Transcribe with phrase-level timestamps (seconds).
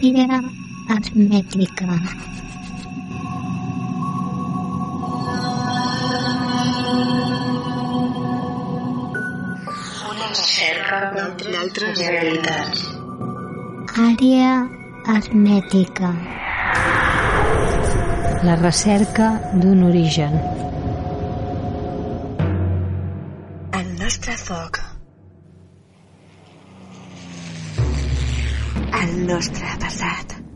[0.00, 0.36] Àrea
[0.88, 1.86] hermètica.
[10.08, 12.86] Una recerca d'altres realitats.
[14.06, 14.54] Àrea
[15.16, 16.14] hermètica.
[18.48, 20.40] La recerca d'un origen.
[23.82, 24.79] El nostre foc.
[29.30, 30.49] Nostre passat.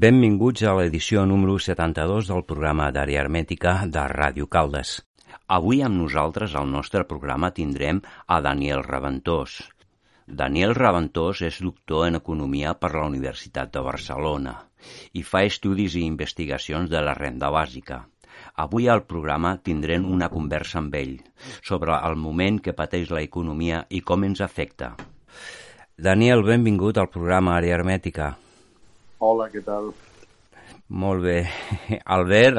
[0.00, 4.94] Benvinguts a l'edició número 72 del programa d'àrea hermètica de Ràdio Caldes.
[5.56, 9.58] Avui amb nosaltres al nostre programa tindrem a Daniel Raventós.
[10.40, 14.56] Daniel Raventós és doctor en Economia per la Universitat de Barcelona
[15.12, 18.06] i fa estudis i investigacions de la renda bàsica.
[18.56, 21.16] Avui al programa tindrem una conversa amb ell
[21.60, 24.94] sobre el moment que pateix la economia i com ens afecta.
[25.98, 28.36] Daniel, benvingut al programa Àrea Hermètica.
[29.20, 29.90] Hola, què tal?
[30.90, 31.40] Molt bé.
[32.16, 32.56] Albert,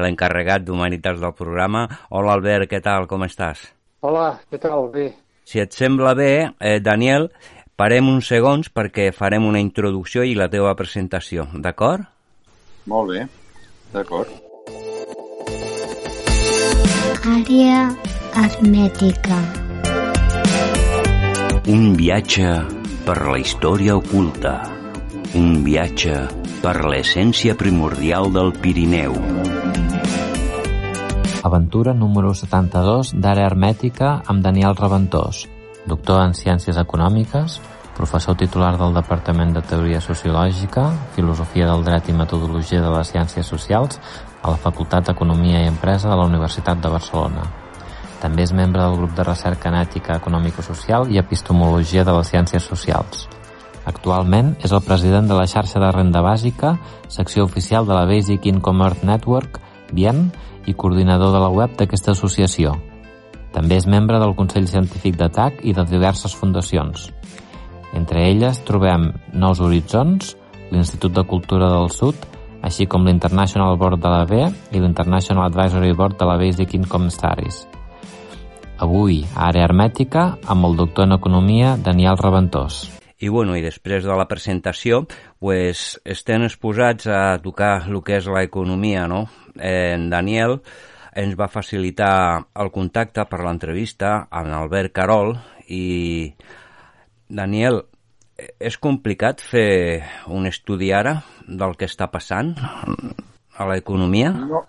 [0.00, 1.84] l'encarregat d'Humanitats del programa.
[2.08, 3.04] Hola, Albert, què tal?
[3.10, 3.60] Com estàs?
[4.00, 4.88] Hola, què tal?
[4.94, 5.10] Bé.
[5.44, 7.28] Si et sembla bé, eh, Daniel,
[7.76, 12.08] parem uns segons perquè farem una introducció i la teva presentació, d'acord?
[12.88, 13.26] Molt bé,
[13.92, 14.32] d'acord.
[17.34, 17.82] Àrea
[18.40, 19.42] hermètica.
[21.68, 22.56] Un viatge
[23.04, 24.83] per la història oculta.
[25.34, 26.12] Un viatge
[26.62, 29.16] per l'essència primordial del Pirineu.
[31.42, 35.42] Aventura número 72 d'Àrea Hermètica amb Daniel Reventós,
[35.90, 37.58] doctor en Ciències Econòmiques,
[37.98, 40.86] professor titular del Departament de Teoria Sociològica,
[41.18, 43.98] Filosofia del Dret i Metodologia de les Ciències Socials
[44.40, 47.50] a la Facultat d'Economia i Empresa de la Universitat de Barcelona.
[48.22, 52.70] També és membre del grup de recerca en ètica econòmico-social i epistemologia de les ciències
[52.70, 53.26] socials.
[53.84, 56.78] Actualment és el president de la xarxa de renda bàsica,
[57.12, 59.60] secció oficial de la Basic Income Earth Network,
[59.92, 60.30] BIEN,
[60.66, 62.78] i coordinador de la web d'aquesta associació.
[63.52, 67.10] També és membre del Consell Científic d'ATAC i de diverses fundacions.
[67.94, 70.32] Entre elles trobem Nous Horitzons,
[70.72, 72.16] l'Institut de Cultura del Sud,
[72.64, 74.40] així com l'International Board de la B
[74.72, 77.66] i l'International Advisory Board de la Basic Income Studies.
[78.82, 83.03] Avui, a Àrea Hermètica, amb el doctor en Economia Daniel Reventós.
[83.24, 85.04] I, bueno, i després de la presentació,
[85.40, 89.22] pues, estem exposats a tocar el que és l'economia, no?
[89.56, 90.58] En Daniel
[91.16, 95.32] ens va facilitar el contacte per l'entrevista amb Albert Carol
[95.72, 96.34] i,
[97.40, 97.80] Daniel,
[98.60, 104.34] és complicat fer un estudi ara del que està passant a l'economia?
[104.36, 104.66] No.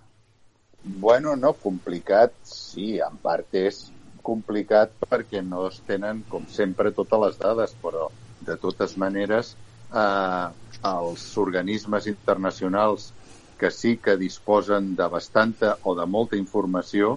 [0.85, 3.87] Bueno, no, complicat, sí, en part és
[4.23, 8.11] complicat perquè no es tenen, com sempre, totes les dades, però
[8.47, 9.53] de totes maneres
[9.93, 10.47] eh,
[10.91, 13.11] els organismes internacionals
[13.59, 17.15] que sí que disposen de bastanta o de molta informació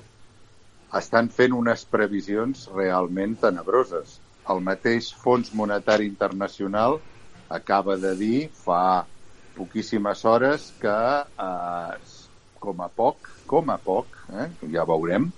[1.00, 4.20] estan fent unes previsions realment tenebroses.
[4.48, 7.00] El mateix Fons Monetari Internacional
[7.48, 9.04] acaba de dir fa
[9.58, 10.96] poquíssimes hores que
[11.48, 11.98] eh,
[12.58, 15.28] com a poc, com a poc, eh, ja veurem,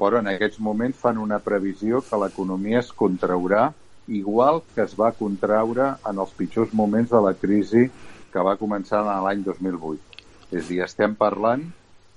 [0.00, 3.68] però en aquests moments fan una previsió que l'economia es contraurà
[4.08, 7.88] igual que es va contraure en els pitjors moments de la crisi
[8.32, 10.22] que va començar en l'any 2008.
[10.52, 11.64] És a dir, estem parlant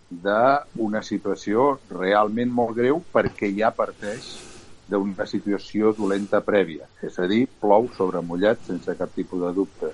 [0.09, 4.29] d'una situació realment molt greu perquè ja parteix
[4.89, 9.93] d'una situació dolenta prèvia, és a dir, plou sobre mullat sense cap tipus de dubtes.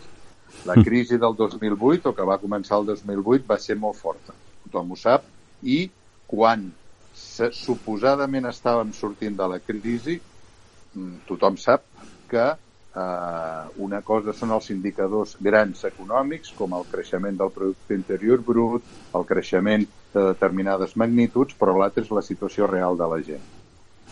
[0.63, 4.33] La crisi del 2008, o que va començar el 2008, va ser molt forta.
[4.63, 5.27] Tothom ho sap.
[5.61, 5.89] I
[6.31, 6.69] quan
[7.15, 10.34] suposadament estàvem sortint de la crisi, mm,
[11.27, 11.83] tothom sap
[12.29, 12.45] que
[12.95, 18.83] eh, una cosa són els indicadors grans econòmics, com el creixement del producte interior brut,
[19.15, 23.45] el creixement de determinades magnituds, però l'altre és la situació real de la gent.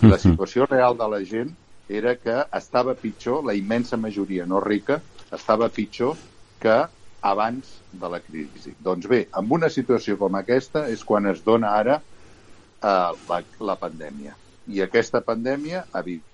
[0.04, 1.54] La situació real de la gent
[1.88, 5.00] era que estava pitjor, la immensa majoria no rica,
[5.32, 6.18] estava pitjor
[6.60, 6.76] que
[7.24, 8.74] abans de la crisi.
[8.84, 13.40] Doncs bé, amb una situació com aquesta és quan es dona ara eh, la,
[13.72, 14.36] la pandèmia.
[14.68, 16.33] I aquesta pandèmia, evidentment,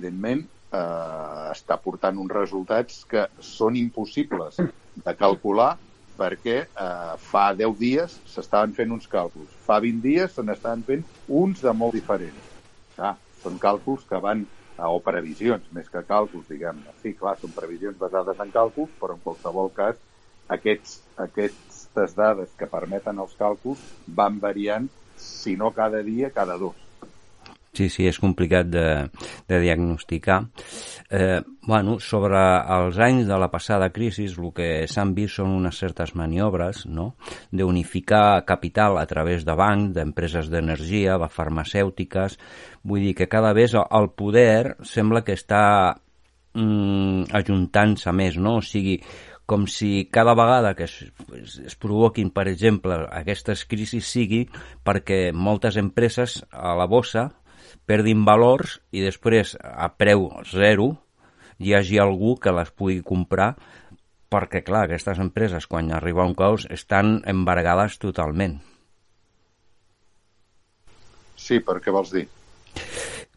[0.00, 4.58] eh, està portant uns resultats que són impossibles
[5.06, 5.74] de calcular
[6.18, 11.06] perquè eh, fa 10 dies s'estaven fent uns càlculs, fa 20 dies se n'estaven fent
[11.26, 12.52] uns de molt diferents.
[12.96, 14.44] Ah, són càlculs que van
[14.82, 16.94] o previsions, més que càlculs, diguem-ne.
[17.02, 20.00] Sí, clar, són previsions basades en càlculs, però en qualsevol cas
[20.50, 20.96] aquests,
[21.26, 26.83] aquestes dades que permeten els càlculs van variant, si no cada dia, cada dos.
[27.74, 28.86] Sí, sí, és complicat de,
[29.50, 30.44] de diagnosticar.
[31.10, 32.38] Eh, bueno, sobre
[32.70, 37.16] els anys de la passada crisi, el que s'han vist són unes certes maniobres no?
[37.50, 42.38] d'unificar capital a través de bancs, d'empreses d'energia, de farmacèutiques.
[42.86, 45.64] Vull dir que cada vegada el poder sembla que està
[46.54, 48.60] mm, ajuntant-se més, no?
[48.62, 49.00] O sigui,
[49.46, 51.00] com si cada vegada que es,
[51.66, 54.44] es provoquin, per exemple, aquestes crisis sigui
[54.86, 57.32] perquè moltes empreses a la bossa
[57.86, 60.94] perdin valors i després a preu zero
[61.58, 63.54] hi hagi algú que les pugui comprar
[64.34, 68.58] perquè, clar, aquestes empreses, quan arriba un caos, estan embargades totalment.
[71.38, 72.24] Sí, per què vols dir?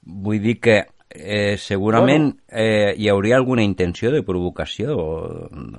[0.01, 0.77] Vull dir que
[1.09, 2.47] eh, segurament bueno.
[2.49, 4.95] eh, hi hauria alguna intenció de provocació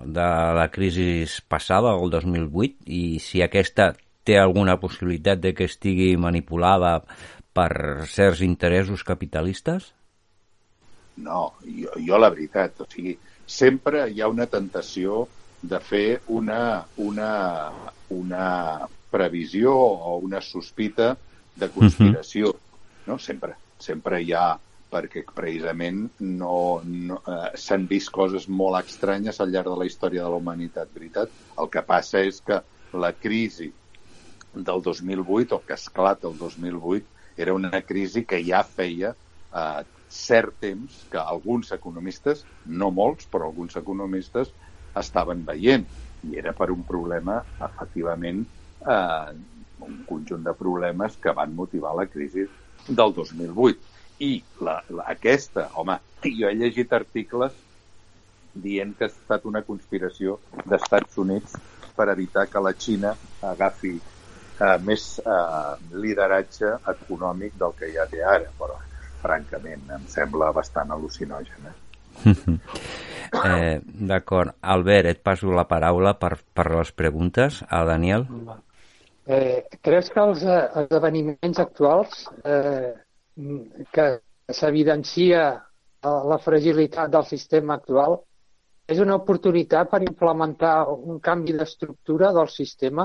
[0.05, 0.29] de
[0.59, 3.95] la crisi passada, el 2008, i si aquesta
[4.29, 6.99] té alguna possibilitat de que estigui manipulada
[7.59, 9.91] per certs interessos capitalistes?
[11.19, 13.17] No, jo, jo la veritat, o sigui,
[13.51, 15.25] sempre hi ha una tentació
[15.63, 17.33] de fer una, una,
[18.15, 18.47] una
[19.11, 21.17] previsió o una sospita
[21.59, 23.11] de conspiració, uh -huh.
[23.11, 23.19] no?
[23.19, 24.59] Sempre, sempre hi ha
[24.89, 30.23] perquè precisament no, no, eh, s'han vist coses molt estranyes al llarg de la història
[30.23, 31.29] de la humanitat, veritat?
[31.59, 32.63] El que passa és que
[32.93, 33.73] la crisi
[34.55, 39.15] del 2008, o que esclata el 2008, era una crisi que ja feia
[39.55, 44.51] eh, cert temps que alguns economistes, no molts, però alguns economistes
[44.99, 45.87] estaven veient.
[46.27, 48.43] I era per un problema, efectivament,
[48.83, 49.31] eh,
[49.87, 52.49] un conjunt de problemes que van motivar la crisi
[52.89, 53.97] del 2008.
[54.27, 54.33] I
[54.67, 57.55] la, la, aquesta, home, jo he llegit articles
[58.59, 61.55] dient que ha estat una conspiració d'Estats Units
[61.95, 63.13] per evitar que la Xina
[63.47, 63.95] agafi
[64.61, 65.73] eh, més eh,
[66.05, 68.79] lideratge econòmic del que ja té ara, però
[69.23, 71.69] francament em sembla bastant al·lucinogen.
[71.71, 71.77] Eh?
[73.49, 74.55] eh, D'acord.
[74.61, 78.27] Albert, et passo la paraula per, per les preguntes a Daniel.
[79.29, 82.95] Eh, creus que els eh, esdeveniments actuals eh,
[83.93, 84.07] que
[84.49, 85.43] s'evidencia
[86.01, 88.15] la fragilitat del sistema actual
[88.89, 93.05] és una oportunitat per implementar un canvi d'estructura del sistema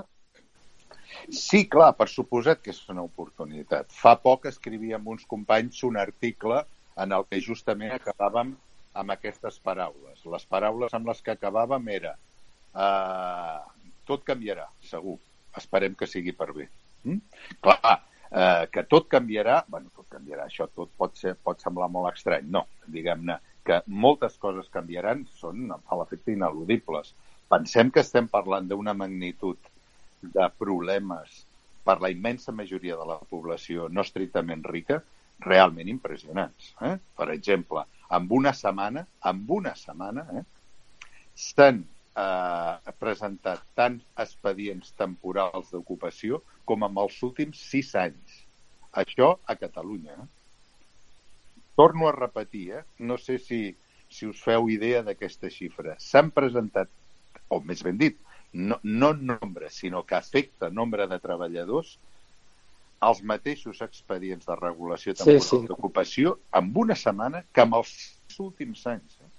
[1.30, 3.92] Sí, clar, per suposat que és una oportunitat.
[3.96, 6.62] Fa poc escrivia amb uns companys un article
[7.04, 8.54] en el que justament acabàvem
[9.02, 10.24] amb aquestes paraules.
[10.30, 13.62] Les paraules amb les que acabàvem era uh,
[14.10, 15.18] tot canviarà, segur.
[15.58, 16.68] Esperem que sigui per bé.
[17.06, 17.20] Mm?
[17.66, 17.96] Clar,
[18.30, 22.50] uh, que tot canviarà, bueno, tot canviarà, això tot pot, ser, pot semblar molt estrany.
[22.54, 27.14] No, diguem-ne que moltes coses canviaran són, a l'efecte, ineludibles.
[27.50, 29.73] Pensem que estem parlant d'una magnitud
[30.24, 31.44] de problemes
[31.84, 35.02] per la immensa majoria de la població no estrictament rica
[35.44, 36.74] realment impressionants.
[36.82, 36.96] Eh?
[37.18, 37.84] Per exemple,
[38.18, 40.44] en una setmana, en una setmana, eh,
[41.36, 41.84] s'han
[42.16, 48.40] eh, presentat tant expedients temporals d'ocupació com en els últims sis anys.
[49.04, 50.16] Això a Catalunya.
[50.24, 50.28] Eh?
[51.76, 52.84] Torno a repetir, eh?
[53.00, 53.64] no sé si,
[54.08, 55.98] si us feu idea d'aquesta xifra.
[56.00, 56.92] S'han presentat,
[57.50, 58.20] o més ben dit,
[58.54, 61.98] no, no nombre, sinó que afecta nombre de treballadors
[63.04, 65.68] els mateixos expedients de regulació temporal sí, sí.
[65.68, 67.92] d'ocupació amb una setmana que amb els
[68.40, 69.18] últims anys.
[69.20, 69.32] Eh?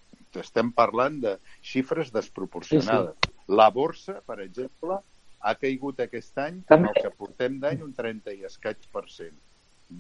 [0.43, 3.15] Estem parlant de xifres desproporcionades.
[3.25, 3.55] Sí, sí.
[3.57, 4.99] La borsa, per exemple,
[5.45, 9.37] ha caigut aquest any, en el que portem d'any, un 30 i escaig per cent.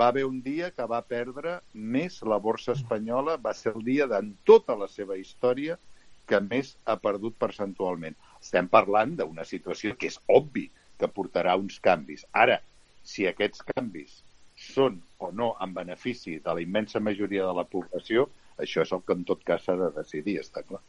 [0.00, 4.06] va haver un dia que va perdre més la borsa espanyola, va ser el dia
[4.09, 5.76] d'en tota la seva història
[6.28, 8.16] que més ha perdut percentualment.
[8.40, 10.69] Estem parlant d'una situació que és obvi
[11.00, 12.25] que portarà uns canvis.
[12.33, 12.61] Ara,
[13.04, 14.23] si aquests canvis
[14.57, 18.28] són o no en benefici de la immensa majoria de la població,
[18.59, 20.81] això és el que en tot cas s'ha de decidir, està clar.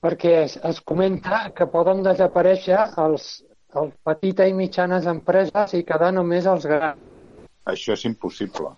[0.00, 3.26] Perquè es, es comenta que poden desaparèixer els,
[3.76, 7.02] els petites i mitjanes empreses i quedar només els grans.
[7.68, 8.72] Això és impossible.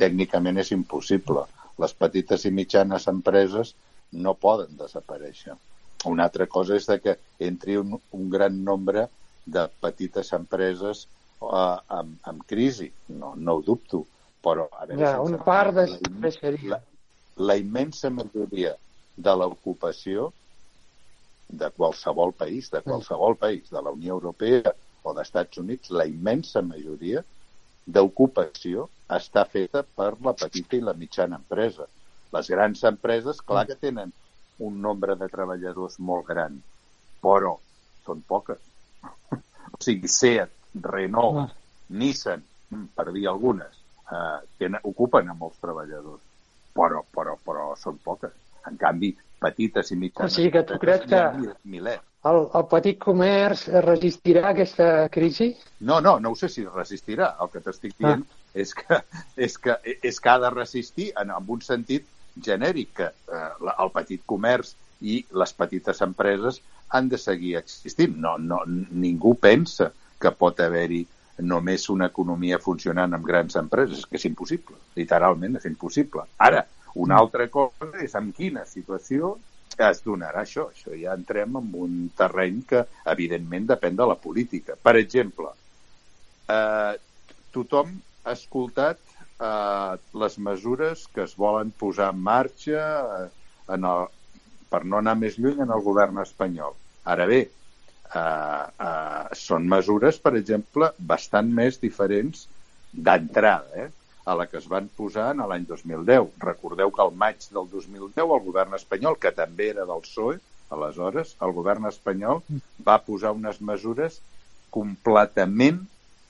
[0.00, 1.44] Tècnicament és impossible.
[1.78, 3.74] Les petites i mitjanes empreses
[4.24, 5.54] no poden desaparèixer.
[6.08, 9.08] Una altra cosa és de que entri un, un gran nombre
[9.46, 11.06] de petites empreses
[11.40, 12.90] uh, amb, amb crisi.
[13.14, 14.04] No, no ho dubto.
[14.44, 16.76] Però, a veure, ja, una part la, desapareixeria.
[16.76, 16.82] la,
[17.50, 18.76] la immensa majoria
[19.18, 20.28] de l'ocupació
[21.48, 26.62] de qualsevol país, de qualsevol país, de la Unió Europea o d'Estats Units, la immensa
[26.62, 27.24] majoria
[27.88, 31.86] d'ocupació està feta per la petita i la mitjana empresa.
[32.34, 34.12] Les grans empreses, clar que tenen
[34.64, 36.58] un nombre de treballadors molt gran,
[37.22, 37.54] però
[38.04, 38.60] són poques.
[39.74, 40.52] o sigui, Seat,
[40.84, 41.54] Renault,
[41.88, 42.42] Nissan,
[42.94, 43.78] per dir algunes,
[44.10, 46.20] eh, tenen, ocupen a molts treballadors,
[46.76, 48.34] però, però, però són poques.
[48.68, 50.34] En canvi, petites i mitjanes...
[50.34, 51.22] O sigui que tu creus que
[51.64, 52.02] Milers.
[52.28, 55.52] el, el petit comerç resistirà aquesta crisi?
[55.80, 57.30] No, no, no ho sé si resistirà.
[57.40, 58.37] El que t'estic dient ah.
[58.54, 59.00] És, que,
[59.36, 62.06] és, que, és que ha de resistir en, en un sentit
[62.44, 66.60] genèric, que eh, el petit comerç i les petites empreses
[66.94, 68.16] han de seguir existint.
[68.16, 71.04] No, no, ningú pensa que pot haver-hi
[71.38, 74.78] només una economia funcionant amb grans empreses, que és impossible.
[74.98, 76.24] Literalment és impossible.
[76.42, 76.64] Ara,
[76.98, 79.36] una altra cosa és en quina situació
[79.78, 80.66] es donarà això.
[80.72, 84.74] Això ja entrem en un terreny que, evidentment, depèn de la política.
[84.82, 85.52] Per exemple,
[86.50, 86.94] eh,
[87.54, 87.94] tothom
[88.36, 92.86] escoltat eh, les mesures que es volen posar en marxa
[93.18, 93.28] eh,
[93.76, 94.08] en el,
[94.72, 96.76] per no anar més lluny en el govern espanyol.
[97.14, 102.46] Ara bé, eh, eh, són mesures, per exemple, bastant més diferents
[102.92, 103.86] d'entrada.
[103.86, 103.90] Eh?
[104.28, 106.26] a la que es van posar en l'any 2010.
[106.42, 110.36] Recordeu que al maig del 2010 el govern espanyol, que també era del PSOE,
[110.76, 112.42] aleshores, el govern espanyol
[112.88, 114.18] va posar unes mesures
[114.74, 115.80] completament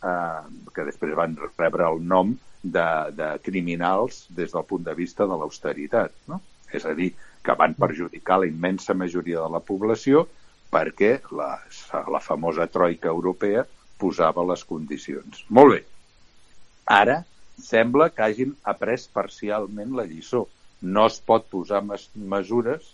[0.05, 0.43] eh,
[0.75, 5.39] que després van rebre el nom de, de criminals des del punt de vista de
[5.39, 6.15] l'austeritat.
[6.31, 6.41] No?
[6.73, 7.13] És a dir,
[7.45, 10.27] que van perjudicar la immensa majoria de la població
[10.73, 11.55] perquè la,
[12.13, 13.65] la famosa troika europea
[13.99, 15.45] posava les condicions.
[15.49, 15.81] Molt bé.
[16.93, 17.23] Ara
[17.59, 20.47] sembla que hagin après parcialment la lliçó.
[20.83, 22.93] No es pot posar mes mesures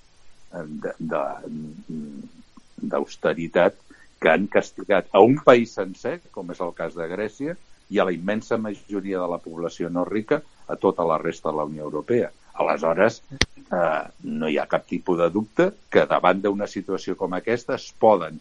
[2.95, 3.77] d'austeritat
[4.25, 7.57] que han castigat a un país sencer, com és el cas de Grècia,
[7.93, 10.41] i a la immensa majoria de la població no rica
[10.73, 12.31] a tota la resta de la Unió Europea.
[12.65, 17.77] Aleshores, eh, no hi ha cap tipus de dubte que davant d'una situació com aquesta
[17.77, 18.41] es poden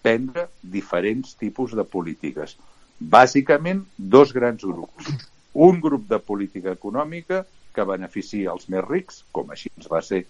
[0.00, 2.56] prendre diferents tipus de polítiques.
[2.98, 5.12] Bàsicament, dos grans grups
[5.58, 7.44] un grup de política econòmica
[7.74, 10.24] que beneficia els més rics, com així ens va ser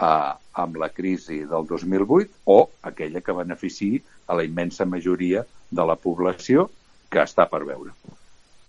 [0.00, 5.84] eh, amb la crisi del 2008, o aquella que beneficia a la immensa majoria de
[5.86, 6.68] la població
[7.10, 7.92] que està per veure.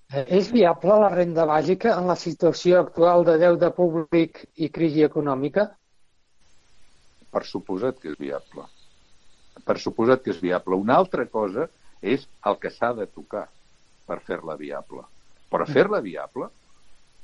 [0.08, 5.68] És viable la renda bàsica en la situació actual de deute públic i crisi econòmica?
[7.34, 8.64] Per suposat que és viable.
[9.68, 10.80] Per suposat que és viable.
[10.80, 11.68] Una altra cosa
[12.00, 13.48] és el que s'ha de tocar
[14.08, 15.04] per fer-la viable.
[15.52, 16.48] Però fer-la viable,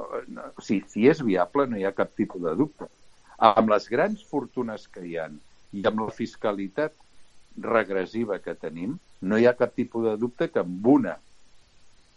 [0.04, 2.90] eh, si, si és viable no hi ha cap tipus de dubte.
[3.38, 5.40] Amb les grans fortunes que hi han
[5.74, 6.94] i amb la fiscalitat
[7.58, 11.18] regressiva que tenim, no hi ha cap tipus de dubte que amb una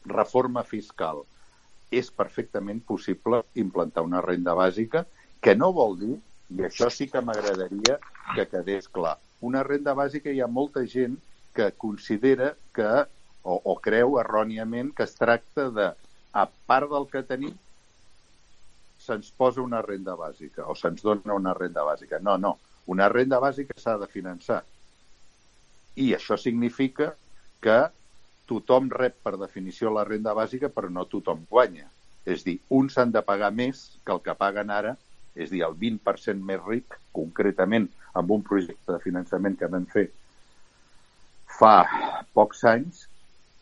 [0.07, 1.23] reforma fiscal
[1.91, 5.05] és perfectament possible implantar una renda bàsica
[5.41, 6.17] que no vol dir,
[6.51, 7.99] i això sí que m'agradaria
[8.35, 11.17] que quedés clar, una renda bàsica hi ha molta gent
[11.55, 12.89] que considera que
[13.43, 15.91] o, o creu erròniament que es tracta de,
[16.33, 17.55] a part del que tenim,
[19.07, 22.21] se'ns posa una renda bàsica o se'ns dona una renda bàsica.
[22.23, 22.57] No, no.
[22.93, 24.63] Una renda bàsica s'ha de finançar.
[25.97, 27.13] I això significa
[27.63, 27.79] que
[28.47, 31.89] tothom rep per definició la renda bàsica, però no tothom guanya.
[32.27, 34.95] És dir, uns han de pagar més que el que paguen ara,
[35.35, 40.09] és dir, el 20% més ric, concretament amb un projecte de finançament que vam fer
[41.59, 41.77] fa
[42.37, 43.06] pocs anys,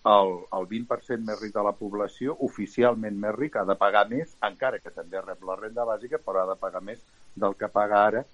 [0.05, 4.37] el, el 20% més ric de la població, oficialment més ric, ha de pagar més,
[4.45, 8.05] encara que també rep la renda bàsica, però ha de pagar més del que paga
[8.11, 8.25] ara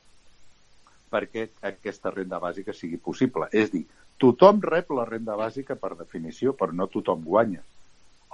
[1.11, 3.49] perquè aquesta renda bàsica sigui possible.
[3.53, 3.83] És dir,
[4.21, 7.65] tothom rep la renda bàsica per definició, però no tothom guanya.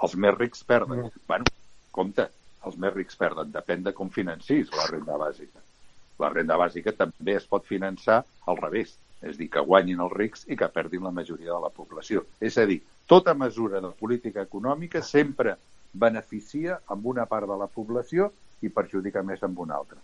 [0.05, 1.07] Els més rics perden.
[1.07, 1.23] Mm.
[1.29, 1.49] Bueno,
[1.91, 2.27] compte,
[2.65, 3.49] els més rics perden.
[3.53, 5.63] Depèn de com financis la renda bàsica.
[6.21, 8.93] La renda bàsica també es pot finançar al revés,
[9.25, 12.27] és dir, que guanyin els rics i que perdin la majoria de la població.
[12.41, 15.55] És a dir, tota mesura de política econòmica sempre
[15.93, 18.29] beneficia amb una part de la població
[18.61, 19.97] i perjudica més amb una altra.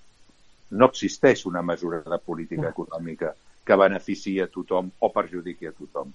[0.71, 3.33] No existeix una mesura de política econòmica
[3.67, 6.13] que beneficia a tothom o perjudiqui a tothom.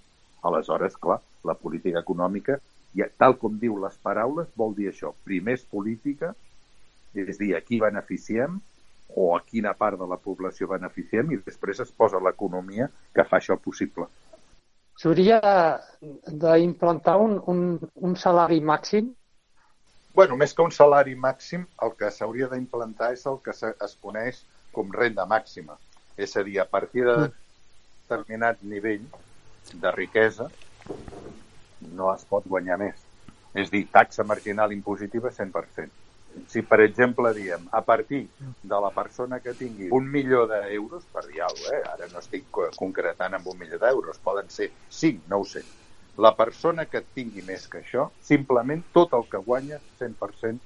[0.49, 2.59] Aleshores, clar, la política econòmica,
[2.97, 5.13] ja, tal com diu les paraules, vol dir això.
[5.29, 6.33] Primer és política,
[7.15, 8.59] és dir, a qui beneficiem
[9.17, 13.41] o a quina part de la població beneficiem i després es posa l'economia que fa
[13.41, 14.09] això possible.
[14.99, 15.39] S'hauria
[16.01, 17.63] d'implantar un, un,
[18.09, 19.15] un salari màxim?
[20.19, 24.41] bueno, més que un salari màxim, el que s'hauria d'implantar és el que es coneix
[24.75, 25.77] com renda màxima.
[26.19, 27.37] És a dir, a partir de mm.
[28.01, 29.05] determinat nivell
[29.85, 30.49] de riquesa
[32.01, 33.05] no es pot guanyar més.
[33.55, 36.08] És dir, taxa marginal impositiva 100%.
[36.47, 41.25] Si, per exemple, diem, a partir de la persona que tingui un milió d'euros, per
[41.27, 41.83] dir alguna cosa, eh?
[41.95, 45.65] ara no estic concretant amb un milió d'euros, poden ser 5, no ho sé.
[46.19, 50.59] La persona que tingui més que això, simplement tot el que guanya, 100%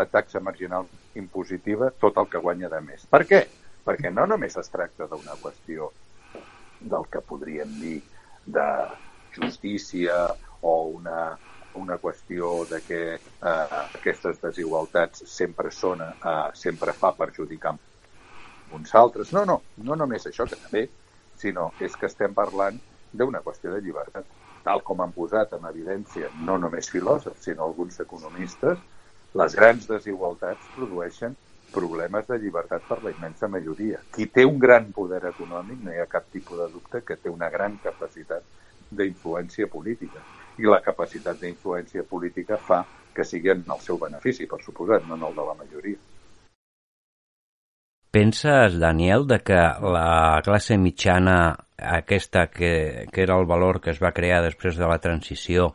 [0.00, 0.86] a taxa marginal
[1.18, 3.06] impositiva, tot el que guanya de més.
[3.10, 3.40] Per què?
[3.84, 5.90] Perquè no només es tracta d'una qüestió
[6.80, 7.98] del que podríem dir
[8.46, 8.66] de
[9.36, 10.16] justícia
[10.60, 11.38] o una,
[11.74, 13.20] una qüestió de que eh,
[14.00, 17.76] aquestes desigualtats sempre són, eh, sempre fa perjudicar
[18.70, 19.32] uns altres.
[19.32, 20.86] No, no, no només això, que també,
[21.34, 22.78] sinó és que estem parlant
[23.12, 24.26] d'una qüestió de llibertat.
[24.66, 28.82] Tal com han posat en evidència no només filòsofs, sinó alguns economistes,
[29.40, 31.36] les grans desigualtats produeixen
[31.72, 34.02] problemes de llibertat per la immensa majoria.
[34.12, 37.30] Qui té un gran poder econòmic, no hi ha cap tipus de dubte que té
[37.30, 38.44] una gran capacitat
[38.90, 40.24] d'influència política.
[40.58, 42.82] I la capacitat d'influència política fa
[43.14, 45.98] que sigui en el seu benefici, per suposat, no en el de la majoria.
[48.10, 49.58] Penses, Daniel, de que
[49.94, 54.88] la classe mitjana, aquesta que, que era el valor que es va crear després de
[54.90, 55.70] la transició,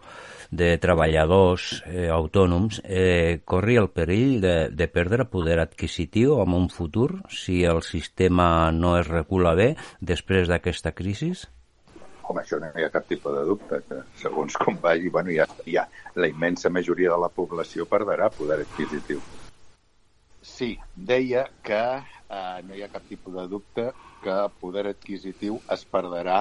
[0.51, 6.69] de treballadors eh, autònoms eh, corri el perill de, de perdre poder adquisitiu en un
[6.69, 11.33] futur si el sistema no es recula bé després d'aquesta crisi?
[12.27, 15.45] Home, això no hi ha cap tipus de dubte, que segons com vagi, bueno, ja,
[15.69, 15.85] ja
[16.17, 19.21] la immensa majoria de la població perdrà poder adquisitiu.
[20.45, 23.85] Sí, deia que eh, no hi ha cap tipus de dubte
[24.25, 26.39] que poder adquisitiu es perdrà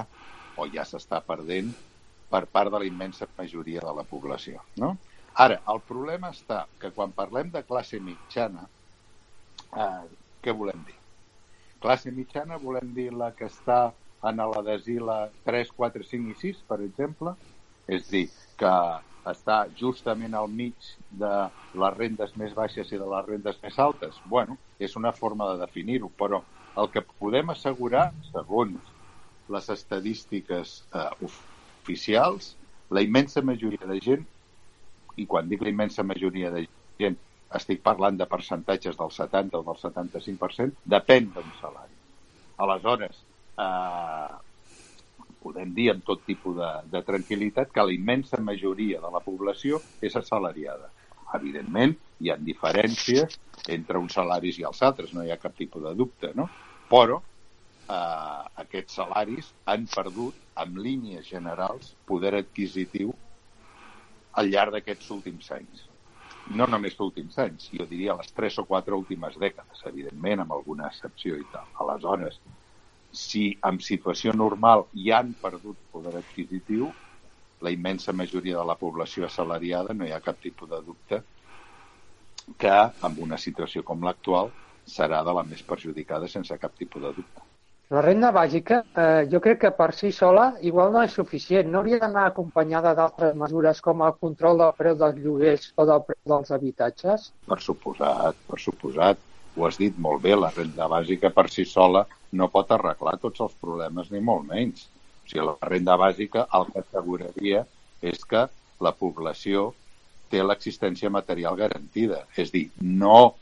[0.56, 1.72] o ja s'està perdent
[2.32, 4.62] per part de la immensa majoria de la població.
[4.80, 4.94] No?
[5.44, 8.64] Ara, el problema està que quan parlem de classe mitjana,
[9.76, 10.04] eh,
[10.40, 10.96] què volem dir?
[11.84, 13.80] Classe mitjana volem dir la que està
[14.30, 17.34] en la desila 3, 4, 5 i 6, per exemple,
[17.86, 18.28] és dir,
[18.60, 18.74] que
[19.28, 20.90] està justament al mig
[21.22, 21.32] de
[21.80, 24.20] les rendes més baixes i de les rendes més altes.
[24.28, 26.42] Bueno, és una forma de definir-ho, però
[26.80, 28.92] el que podem assegurar, segons
[29.54, 32.54] les estadístiques eh, oficials,
[32.90, 34.24] la immensa majoria de gent,
[35.16, 36.64] i quan dic la immensa majoria de
[37.00, 37.16] gent,
[37.54, 41.92] estic parlant de percentatges del 70 o del 75%, depèn d'un salari.
[42.64, 43.20] Aleshores,
[43.60, 44.34] eh,
[45.44, 49.80] podem dir amb tot tipus de, de tranquil·litat que la immensa majoria de la població
[50.00, 50.90] és assalariada.
[51.36, 53.38] Evidentment, hi ha diferències
[53.76, 56.48] entre uns salaris i els altres, no hi ha cap tipus de dubte, no?
[56.90, 63.10] Però eh, aquests salaris han perdut, en línies generals, poder adquisitiu
[64.38, 65.88] al llarg d'aquests últims anys.
[66.58, 70.86] No només últims anys, jo diria les tres o quatre últimes dècades, evidentment, amb alguna
[70.90, 71.66] excepció i tal.
[71.82, 72.38] Aleshores,
[73.14, 76.90] si en situació normal ja han perdut poder adquisitiu,
[77.64, 81.22] la immensa majoria de la població assalariada no hi ha cap tipus de dubte
[82.60, 82.76] que
[83.08, 84.50] en una situació com l'actual
[84.84, 87.44] serà de la més perjudicada sense cap tipus de dubte.
[87.92, 91.68] La renda bàsica, eh, jo crec que per si sola igual no és suficient.
[91.70, 96.02] No hauria d'anar acompanyada d'altres mesures com el control del preu dels lloguers o del
[96.08, 97.28] preu dels habitatges?
[97.46, 99.20] Per suposat, per suposat.
[99.54, 103.44] Ho has dit molt bé, la renda bàsica per si sola no pot arreglar tots
[103.46, 104.88] els problemes, ni molt menys.
[105.24, 107.62] O sigui, la renda bàsica el que asseguraria
[108.02, 108.44] és que
[108.82, 109.70] la població
[110.30, 112.24] té l'existència material garantida.
[112.36, 113.36] És dir, no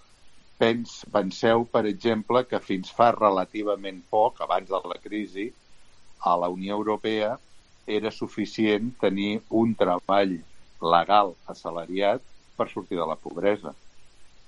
[0.63, 5.49] Pens, penseu, per exemple, que fins fa relativament poc, abans de la crisi,
[6.31, 7.33] a la Unió Europea
[7.97, 10.37] era suficient tenir un treball
[10.95, 12.23] legal assalariat
[12.55, 13.75] per sortir de la pobresa.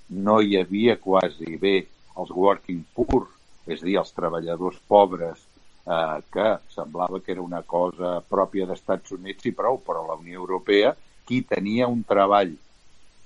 [0.09, 1.77] No hi havia quasi bé
[2.21, 3.29] els working poor,
[3.67, 5.40] és dir, els treballadors pobres,
[5.87, 10.40] eh, que semblava que era una cosa pròpia d'Estats Units i prou, però la Unió
[10.40, 12.53] Europea qui tenia un treball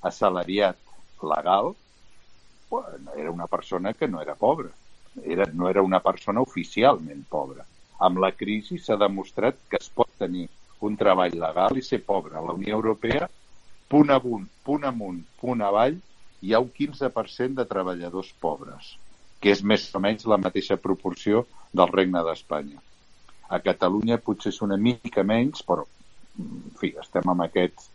[0.01, 0.79] assalariat
[1.23, 1.75] legal
[2.71, 4.71] bueno, era una persona que no era pobra.
[5.25, 7.65] Era, no era una persona oficialment pobra.
[7.99, 10.47] Amb la crisi s'ha demostrat que es pot tenir
[10.87, 12.37] un treball legal i ser pobre.
[12.39, 13.27] La Unió Europea,
[13.89, 15.97] punt amunt, punt amunt, punt avall,
[16.41, 18.95] hi ha un 15% de treballadors pobres,
[19.41, 22.81] que és més o menys la mateixa proporció del Regne d'Espanya.
[23.49, 25.85] A Catalunya potser és una mica menys, però,
[26.39, 27.89] en fi, estem amb aquest,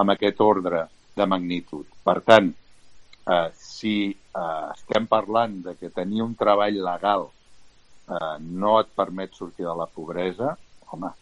[0.00, 1.86] amb aquest ordre de magnitud.
[2.04, 8.78] Per tant, eh, si eh, estem parlant de que tenir un treball legal eh, no
[8.80, 10.56] et permet sortir de la pobresa,
[10.90, 11.12] home,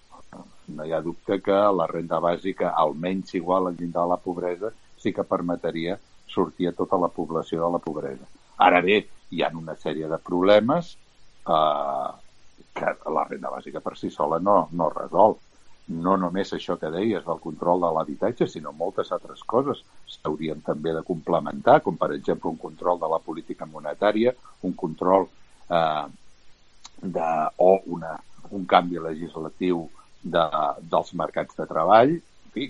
[0.73, 4.73] no hi ha dubte que la renda bàsica, almenys igual al llindar de la pobresa,
[4.97, 5.99] sí que permetria
[6.33, 8.27] sortir a tota la població de la pobresa.
[8.67, 8.99] Ara bé,
[9.31, 10.97] hi ha una sèrie de problemes
[11.49, 12.11] eh,
[12.73, 15.37] que la renda bàsica per si sola no, no resol.
[15.93, 19.83] No només això que deies del control de l'habitatge, sinó moltes altres coses
[20.15, 24.33] s'haurien també de complementar, com per exemple un control de la política monetària,
[24.69, 25.27] un control
[25.69, 26.05] eh,
[27.03, 28.15] de, o una,
[28.51, 29.89] un canvi legislatiu
[30.23, 30.45] de,
[30.95, 32.69] dels mercats de treball, en fi,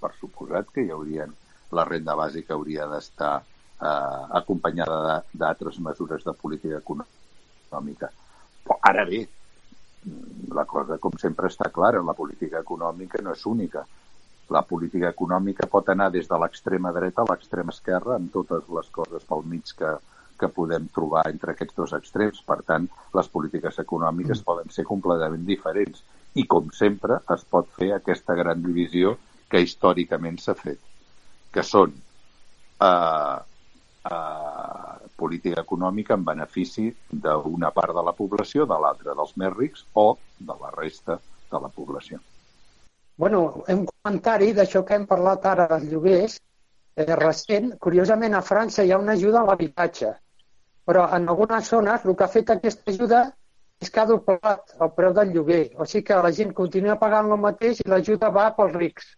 [0.00, 1.32] per suposat que hi haurien,
[1.76, 8.10] la renda bàsica hauria d'estar eh, acompanyada d'altres mesures de política econòmica.
[8.64, 9.24] Però ara bé,
[10.54, 12.02] la cosa, com sempre, està clara.
[12.02, 13.84] La política econòmica no és única.
[14.50, 18.88] La política econòmica pot anar des de l'extrema dreta a l'extrema esquerra amb totes les
[18.90, 19.92] coses pel mig que,
[20.40, 22.42] que podem trobar entre aquests dos extrems.
[22.46, 24.48] Per tant, les polítiques econòmiques mm.
[24.48, 26.02] poden ser completament diferents
[26.34, 29.16] i, com sempre, es pot fer aquesta gran divisió
[29.50, 30.80] que històricament s'ha fet,
[31.52, 33.38] que són eh,
[34.10, 39.84] eh, política econòmica en benefici d'una part de la població, de l'altra dels més rics
[39.94, 41.18] o de la resta
[41.50, 42.20] de la població.
[43.20, 46.38] Bueno, un comentari d'això que hem parlat ara dels lloguers,
[46.96, 50.14] eh, recent, curiosament a França hi ha una ajuda a l'habitatge,
[50.88, 53.26] però en algunes zones el que ha fet aquesta ajuda
[53.80, 55.62] és que ha doblat el preu del lloguer.
[55.80, 59.12] O sigui que la gent continua pagant el mateix i l'ajuda va pels rics.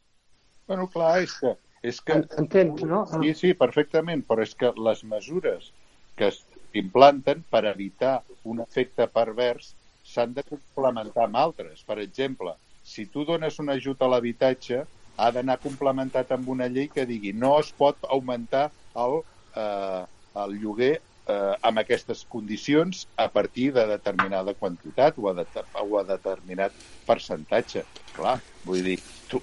[0.70, 1.54] Bueno, clar, és que...
[1.82, 2.20] És que...
[2.38, 3.04] Entens, no?
[3.10, 5.70] Sí, sí, perfectament, però és que les mesures
[6.18, 6.42] que es
[6.78, 9.72] implanten per evitar un efecte pervers
[10.06, 11.82] s'han de complementar amb altres.
[11.86, 14.82] Per exemple, si tu dones un ajut a l'habitatge,
[15.16, 18.70] ha d'anar complementat amb una llei que digui no es pot augmentar
[19.04, 19.20] el,
[19.56, 20.02] eh,
[20.44, 20.94] el lloguer
[21.28, 25.46] eh, amb aquestes condicions a partir de determinada quantitat o a, de,
[25.82, 26.74] o a determinat
[27.06, 27.84] percentatge.
[28.16, 28.98] Clar, vull dir,
[29.30, 29.40] tu,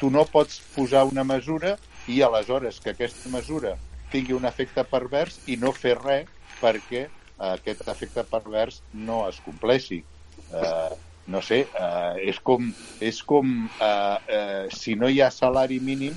[0.00, 1.76] tu no pots posar una mesura
[2.08, 3.76] i aleshores que aquesta mesura
[4.10, 6.26] tingui un efecte pervers i no fer res
[6.60, 10.02] perquè eh, aquest efecte pervers no es compleixi.
[10.50, 10.90] Eh,
[11.30, 12.66] no sé, eh, és com,
[13.00, 16.16] és com eh, eh, si no hi ha salari mínim,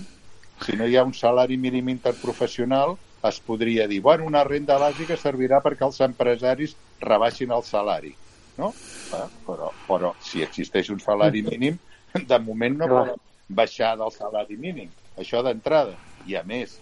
[0.64, 2.98] si no hi ha un salari mínim interprofessional,
[3.30, 8.14] es podria dir, bueno, una renda bàsica servirà perquè els empresaris rebaixin el salari,
[8.60, 8.74] no?
[9.14, 11.78] Eh, però, però si existeix un salari mínim,
[12.32, 14.92] de moment no poden baixar del salari mínim.
[15.20, 16.00] Això d'entrada.
[16.26, 16.80] I a més,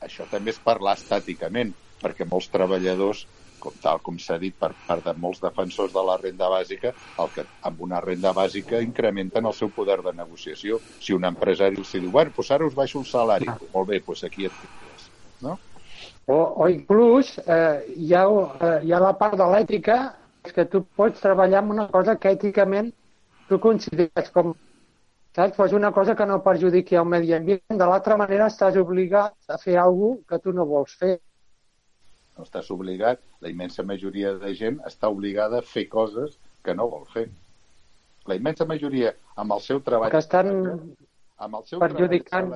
[0.00, 3.26] això també és parlar estàticament, perquè molts treballadors
[3.60, 7.32] com tal com s'ha dit per part de molts defensors de la renda bàsica, el
[7.34, 10.80] que amb una renda bàsica incrementen el seu poder de negociació.
[10.98, 14.24] Si un empresari els diu, bueno, doncs ara us baixo el salari, molt bé, doncs
[14.24, 14.56] aquí et
[15.42, 15.58] no?
[16.26, 20.00] O, o inclús eh, hi, ha, eh, hi ha la part de l'ètica
[20.54, 22.92] que tu pots treballar amb una cosa que èticament
[23.48, 24.54] tu consideres com
[25.34, 25.56] saps?
[25.56, 27.62] Pues una cosa que no perjudiqui el medi ambient.
[27.68, 31.18] De l'altra manera estàs obligat a fer alguna que tu no vols fer.
[32.38, 36.88] No estàs obligat, la immensa majoria de gent està obligada a fer coses que no
[36.88, 37.28] vol fer.
[38.28, 40.12] La immensa majoria, amb el seu treball...
[40.12, 40.50] Que estan
[41.40, 42.52] amb el seu perjudicant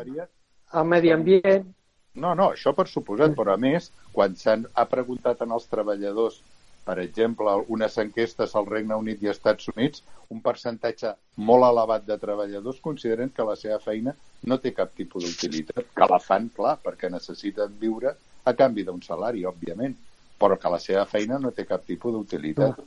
[0.74, 1.66] el medi ambient,
[2.14, 6.40] no, no, això per suposat, però a més, quan s'han ha preguntat en els treballadors,
[6.84, 11.14] per exemple, unes enquestes al Regne Unit i Estats Units, un percentatge
[11.48, 16.10] molt elevat de treballadors consideren que la seva feina no té cap tipus d'utilitat, que
[16.10, 19.96] la fan, clar, perquè necessiten viure a canvi d'un salari, òbviament,
[20.38, 22.80] però que la seva feina no té cap tipus d'utilitat.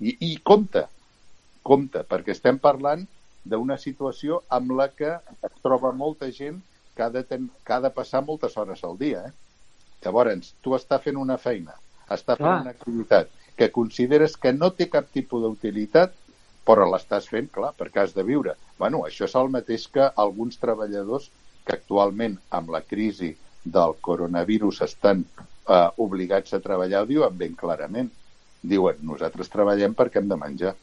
[0.00, 0.86] I, I compte,
[1.62, 3.04] compte, perquè estem parlant
[3.44, 6.62] d'una situació amb la que es troba molta gent
[6.96, 7.48] que ha, de ten...
[7.66, 9.24] que ha de passar moltes hores al dia.
[9.28, 9.32] Eh?
[10.04, 11.74] Llavors, tu estàs fent una feina,
[12.10, 16.14] estàs fent una activitat que consideres que no té cap tipus d'utilitat,
[16.66, 18.54] però l'estàs fent, clar, perquè has de viure.
[18.78, 21.30] bueno, això és el mateix que alguns treballadors
[21.64, 23.30] que actualment, amb la crisi
[23.64, 28.10] del coronavirus, estan eh, obligats a treballar, ho diuen ben clarament.
[28.62, 30.74] Diuen, nosaltres treballem perquè hem de menjar,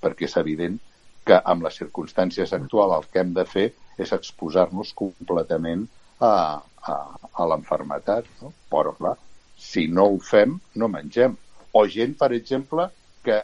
[0.00, 0.78] perquè és evident
[1.26, 3.68] que amb les circumstàncies actuals el que hem de fer
[4.00, 5.86] és exposar-nos completament
[6.20, 6.96] a, a,
[7.32, 8.28] a l'enfermetat.
[8.42, 8.52] No?
[8.72, 9.16] Però, clar,
[9.58, 11.36] si no ho fem, no mengem.
[11.74, 12.88] O gent, per exemple,
[13.26, 13.40] que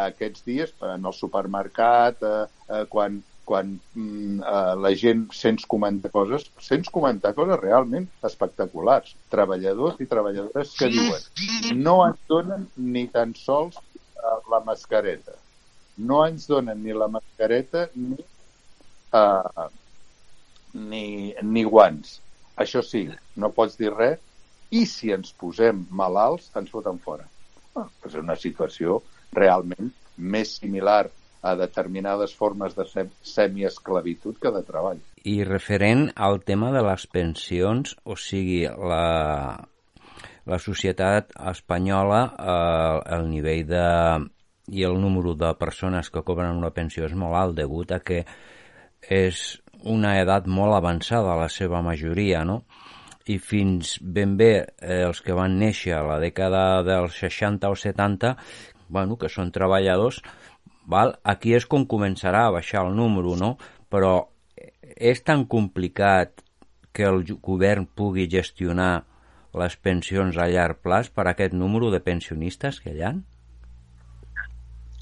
[0.00, 6.12] aquests dies en el supermercat, eh, eh, quan, quan mm, eh, la gent sents comentar
[6.14, 9.14] coses, sents comentar coses realment espectaculars.
[9.34, 15.36] Treballadors i treballadores que diuen no ens donen ni tan sols eh, la mascareta.
[16.10, 18.18] No ens donen ni la mascareta ni,
[19.12, 19.68] eh,
[20.74, 22.18] ni, ni guants.
[22.60, 24.20] Això sí, no pots dir res
[24.70, 27.26] i si ens posem malalts ens foten fora.
[27.78, 29.00] Ah, és una situació
[29.34, 31.06] realment més similar
[31.42, 32.84] a determinades formes de
[33.24, 35.00] semiesclavitud que de treball.
[35.24, 39.56] I referent al tema de les pensions, o sigui, la,
[40.50, 43.86] la societat espanyola, eh, el nivell de
[44.70, 48.20] i el número de persones que cobren una pensió és molt alt degut a que
[49.08, 52.62] és una edat molt avançada la seva majoria, no?
[53.30, 57.76] i fins ben bé eh, els que van néixer a la dècada dels 60 o
[57.76, 58.34] 70,
[58.88, 60.20] bueno, que són treballadors,
[60.90, 61.14] val?
[61.22, 63.56] aquí és com començarà a baixar el número, no?
[63.90, 64.14] però
[64.96, 66.42] és tan complicat
[66.92, 69.04] que el govern pugui gestionar
[69.60, 73.14] les pensions a llarg plaç per a aquest número de pensionistes que hi ha?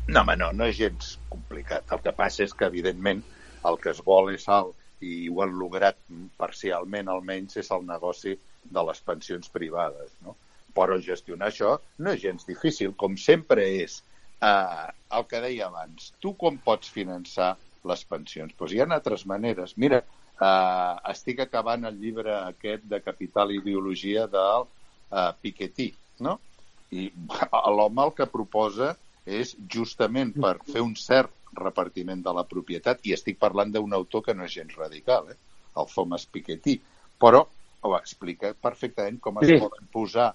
[0.08, 1.84] No, home, no, no és gens complicat.
[1.92, 3.20] El que passa és que, evidentment,
[3.66, 5.98] el que es vol és alt i ho han lograt
[6.40, 10.12] parcialment almenys és el negoci de les pensions privades.
[10.24, 10.34] No?
[10.74, 14.00] Però gestionar això no és gens difícil, com sempre és
[14.42, 14.86] eh,
[15.18, 16.12] el que deia abans.
[16.22, 17.54] Tu com pots finançar
[17.88, 18.54] les pensions?
[18.58, 19.76] Doncs hi ha altres maneres.
[19.78, 25.92] Mira, eh, estic acabant el llibre aquest de Capital i Ideologia del eh, Piketty,
[26.26, 26.38] no?
[26.90, 27.10] I
[27.78, 28.94] l'home el que proposa
[29.28, 34.24] és justament per fer un cert repartiment de la propietat, i estic parlant d'un autor
[34.26, 35.38] que no és gens radical, eh?
[35.78, 36.78] el Thomas Piketty,
[37.20, 37.44] però
[37.86, 39.58] ho explica perfectament com es sí.
[39.62, 40.32] poden posar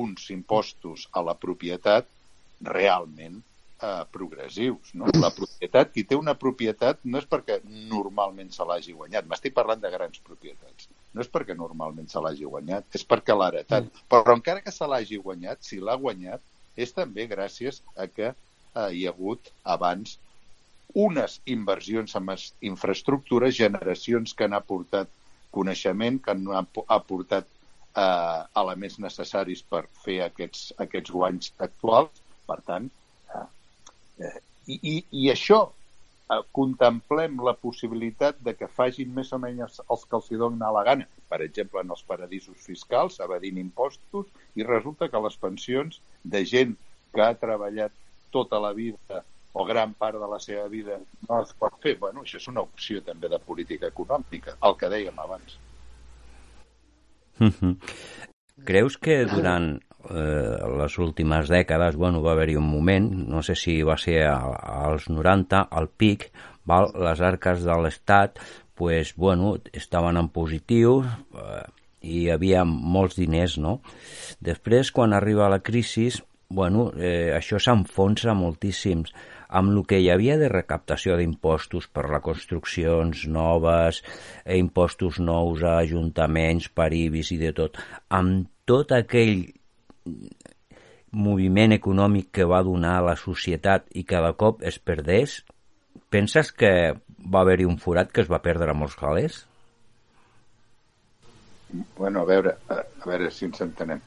[0.00, 2.06] uns impostos a la propietat
[2.66, 3.40] realment
[3.82, 4.94] eh, progressius.
[4.94, 5.10] No?
[5.18, 9.82] La propietat, qui té una propietat no és perquè normalment se l'hagi guanyat, m'estic parlant
[9.82, 13.88] de grans propietats, no és perquè normalment se l'hagi guanyat, és perquè l'ha heretat.
[13.88, 14.06] Mm.
[14.12, 16.42] Però encara que se l'hagi guanyat, si l'ha guanyat,
[16.80, 20.18] és també gràcies a que eh, hi ha hagut abans
[20.94, 22.28] unes inversions en
[22.72, 25.10] infraestructures, generacions que han aportat
[25.50, 26.46] coneixement, que han
[26.88, 27.46] aportat
[27.96, 32.22] eh, elements necessaris per fer aquests, aquests guanys actuals.
[32.46, 32.88] Per tant,
[33.34, 33.46] eh,
[34.26, 40.06] eh, i, i això eh, contemplem la possibilitat de que facin més o menys els
[40.06, 44.26] que els hi donen la gana, per exemple, en els paradisos fiscals, evadint impostos,
[44.58, 46.74] i resulta que les pensions de gent
[47.14, 47.94] que ha treballat
[48.34, 51.96] tota la vida o gran part de la seva vida no es pot fer.
[51.98, 55.58] Bueno, això és una opció també de política econòmica, el que dèiem abans.
[58.68, 59.72] Creus que durant
[60.10, 65.08] eh, les últimes dècades, bueno, va haver-hi un moment, no sé si va ser als
[65.08, 66.30] 90, al pic,
[66.68, 66.90] val?
[66.94, 68.38] les arques de l'Estat
[68.80, 71.64] pues, bueno, estaven en positiu eh,
[72.00, 73.80] i hi havia molts diners, no?
[74.40, 76.08] Després, quan arriba la crisi,
[76.48, 79.12] bueno, eh, això s'enfonsa moltíssims
[79.50, 84.02] amb el que hi havia de recaptació d'impostos per a construccions noves,
[84.44, 89.48] eh, impostos nous a ajuntaments, per IBIS i de tot, amb tot aquell
[91.10, 95.40] moviment econòmic que va donar a la societat i cada cop es perdés,
[96.10, 99.44] penses que va haver-hi un forat que es va perdre a molts calés?
[101.98, 104.00] Bueno, a veure, a veure si ens entenem.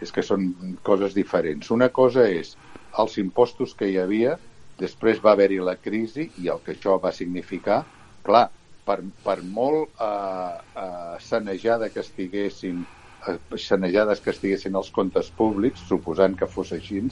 [0.00, 1.68] És que són coses diferents.
[1.72, 2.54] Una cosa és
[3.00, 4.38] els impostos que hi havia
[4.80, 7.82] Després va haver-hi la crisi i el que això va significar,
[8.24, 8.46] clar,
[8.86, 12.80] per, per molt eh, eh, sanejada que estiguessin
[13.28, 17.02] eh, sanejades que estiguessin els comptes públics, suposant que fos així,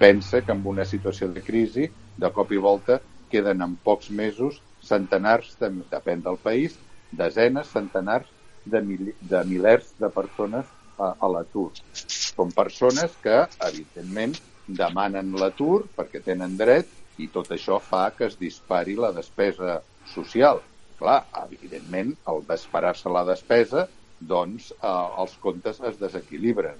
[0.00, 3.00] pensa que en una situació de crisi, de cop i volta,
[3.32, 6.78] queden en pocs mesos centenars, de, depèn del país,
[7.12, 8.32] desenes, centenars
[8.64, 11.70] de, mil, de milers de persones a, a l'atur.
[11.92, 14.34] Són persones que, evidentment,
[14.66, 16.88] demanen l'atur perquè tenen dret
[17.22, 19.80] i tot això fa que es dispari la despesa
[20.12, 20.62] social.
[20.98, 23.86] Clar, evidentment, al disparar-se la despesa,
[24.22, 26.78] doncs eh, els comptes es desequilibren.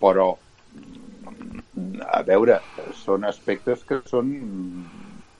[0.00, 0.28] Però,
[0.74, 2.60] mm, a veure,
[3.04, 4.32] són aspectes que són...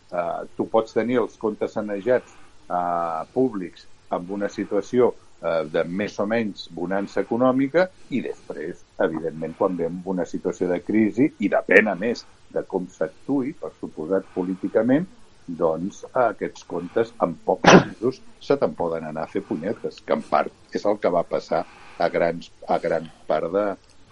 [0.08, 3.82] Eh, tu pots tenir els comptes sanejats eh, públics
[4.16, 10.00] amb una situació eh, de més o menys bonança econòmica i després, evidentment, quan veiem
[10.08, 15.06] una situació de crisi i depèn, a més, de com s'actui, per suposat políticament,
[15.48, 20.24] doncs aquests comptes en pocs mesos se te'n poden anar a fer punyetes, que en
[20.28, 21.64] part és el que va passar
[21.98, 23.64] a, grans, a gran part de,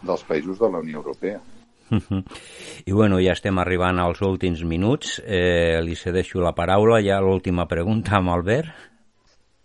[0.02, 1.42] dels països de la Unió Europea.
[2.86, 5.20] I bueno, ja estem arribant als últims minuts.
[5.22, 6.98] Eh, li cedeixo la paraula.
[7.04, 8.72] Ja l'última pregunta amb Albert.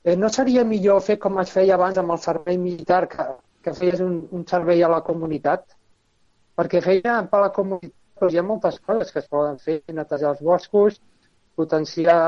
[0.04, 3.26] Eh, no seria millor fer com es feia abans amb el servei militar, que,
[3.66, 5.66] que feies un, un servei a la comunitat?
[6.58, 10.36] Perquè feia per la comunitat doncs hi ha moltes coses que es poden fer, netejar
[10.36, 11.02] els boscos,
[11.58, 12.22] potenciar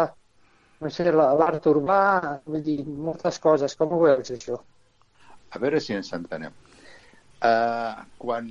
[0.84, 2.02] no sé, l'art urbà,
[2.46, 3.76] vull dir, moltes coses.
[3.80, 4.60] Com ho veus, això?
[5.54, 6.56] A veure si ens entenem.
[7.44, 8.50] Uh, quan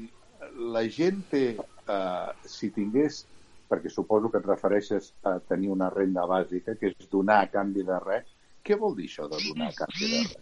[0.73, 3.23] la gent té, uh, si tingués,
[3.71, 7.85] perquè suposo que et refereixes a tenir una renda bàsica, que és donar a canvi
[7.89, 8.29] de res,
[8.63, 10.37] què vol dir això de donar a canvi de res?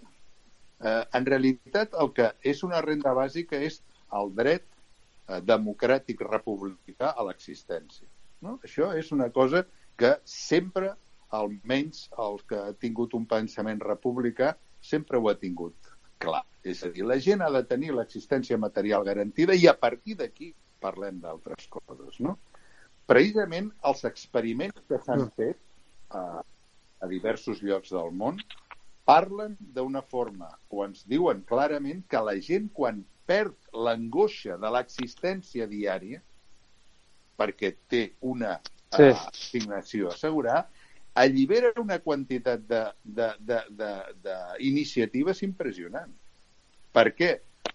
[0.81, 3.83] Uh, en realitat, el que és una renda bàsica és
[4.17, 4.65] el dret
[5.45, 8.09] democràtic republicà a l'existència.
[8.43, 8.59] No?
[8.67, 9.65] Això és una cosa
[10.01, 10.95] que sempre,
[11.31, 16.43] almenys el que ha tingut un pensament republicà, sempre ho ha tingut clar.
[16.67, 20.51] És a dir, la gent ha de tenir l'existència material garantida i a partir d'aquí
[20.81, 22.37] parlem d'altres coses, no?
[23.11, 25.33] Precisament els experiments que s'han mm.
[25.37, 26.43] fet a,
[27.01, 28.41] a diversos llocs del món
[29.09, 35.67] parlen d'una forma o ens diuen clarament que la gent quan perd l'angoixa de l'existència
[35.71, 36.21] diària
[37.41, 39.03] perquè té una sí.
[39.03, 40.69] uh, assignació a assegurar,
[41.21, 42.61] allibera una quantitat
[43.05, 46.13] d'iniciatives impressionant.
[46.93, 47.31] Per què?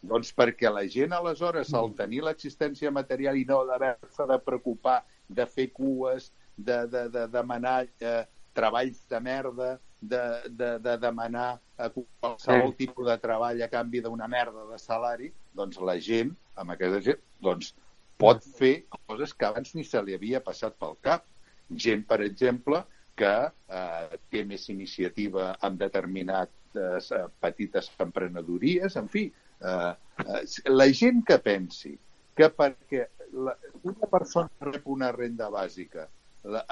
[0.05, 1.97] Doncs perquè la gent aleshores, al mm.
[1.97, 7.86] tenir l'existència material i no d'haver-se de preocupar de fer cues, de, de, de demanar
[7.99, 8.23] eh,
[8.55, 9.79] treballs de merda,
[10.12, 12.86] de, de, de demanar a qualsevol sí.
[12.86, 17.24] tipus de treball a canvi d'una merda de salari, doncs la gent, amb aquesta gent,
[17.44, 17.74] doncs
[18.22, 21.26] pot fer coses que abans ni se li havia passat pel cap.
[21.86, 22.84] Gent, per exemple,
[23.20, 29.94] que eh, té més iniciativa en determinades eh, petites emprenedories, en fi, eh,
[30.26, 30.41] eh,
[30.72, 31.96] la gent que pensi
[32.36, 33.08] que perquè
[33.48, 33.56] la,
[33.88, 36.08] una persona rep una renda bàsica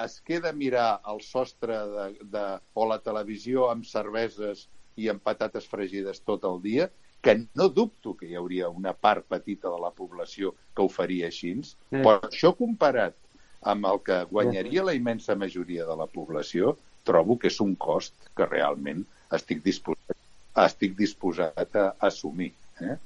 [0.04, 4.68] es queda a mirar el sostre de, de, o la televisió amb cerveses
[5.00, 6.90] i amb patates fregides tot el dia,
[7.24, 11.30] que no dubto que hi hauria una part petita de la població que ho faria
[11.32, 12.02] així, mm.
[12.04, 13.16] però això comparat
[13.74, 16.76] amb el que guanyaria la immensa majoria de la població,
[17.08, 20.20] trobo que és un cost que realment estic disposat,
[20.66, 22.52] estic disposat a assumir.
[22.84, 22.98] Eh?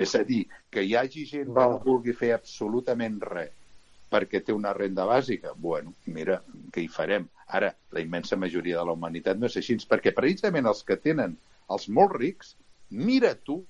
[0.00, 3.54] És a dir, que hi hagi gent que no vulgui fer absolutament res
[4.10, 6.40] perquè té una renda bàsica, bueno, mira,
[6.74, 7.28] què hi farem?
[7.58, 11.36] Ara, la immensa majoria de la humanitat no és així, perquè precisament els que tenen
[11.70, 12.56] els molt rics
[12.90, 13.60] mira tu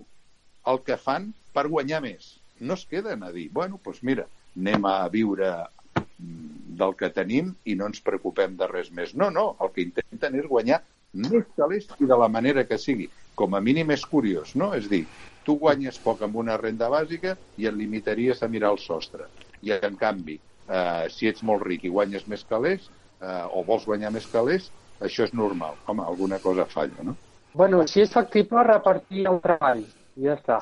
[0.72, 2.37] el que fan per guanyar més.
[2.61, 4.26] No es queden a dir, bueno, doncs mira,
[4.57, 9.14] anem a viure mm, del que tenim i no ens preocupem de res més.
[9.14, 10.83] No, no, el que intenten és guanyar
[11.24, 13.09] més calés i de la manera que sigui.
[13.35, 14.72] Com a mínim és curiós, no?
[14.76, 15.05] És dir,
[15.46, 19.31] tu guanyes poc amb una renda bàsica i et limitaries a mirar el sostre.
[19.62, 22.88] I, en canvi, eh, si ets molt ric i guanyes més calés,
[23.20, 24.70] eh, o vols guanyar més calés,
[25.00, 25.78] això és normal.
[25.86, 27.16] Home, alguna cosa falla, no?
[27.54, 29.82] Bueno, si és factible repartir el treball,
[30.22, 30.60] ja està.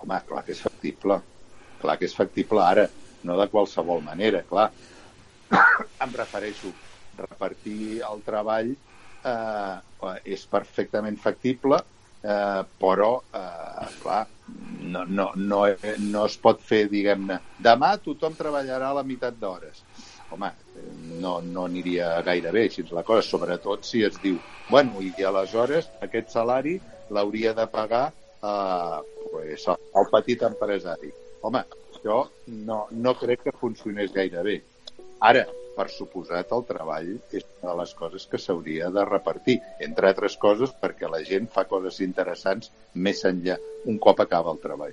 [0.00, 1.20] Home, clar que és factible.
[1.80, 2.86] Clar que és factible ara,
[3.24, 4.70] no de qualsevol manera, clar.
[6.04, 6.70] em refereixo,
[7.20, 11.80] repartir el treball eh, és perfectament factible,
[12.22, 14.22] eh, però, eh, clar,
[14.90, 15.64] no, no, no,
[16.06, 19.84] no es pot fer, diguem-ne, demà tothom treballarà a la meitat d'hores
[20.30, 20.52] home,
[21.20, 24.38] no, no aniria gaire bé així la cosa, sobretot si es diu,
[24.70, 26.76] bueno, i aleshores aquest salari
[27.10, 28.98] l'hauria de pagar eh,
[29.32, 31.10] pues, el petit empresari.
[31.42, 32.20] Home, això
[32.68, 34.60] no, no crec que funcionés gaire bé.
[35.30, 35.46] Ara,
[35.80, 40.36] per suposat, el treball és una de les coses que s'hauria de repartir, entre altres
[40.40, 42.68] coses perquè la gent fa coses interessants
[43.06, 43.56] més enllà
[43.88, 44.92] un cop acaba el treball.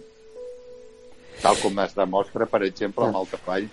[1.42, 3.68] Tal com es demostra, per exemple, amb el treball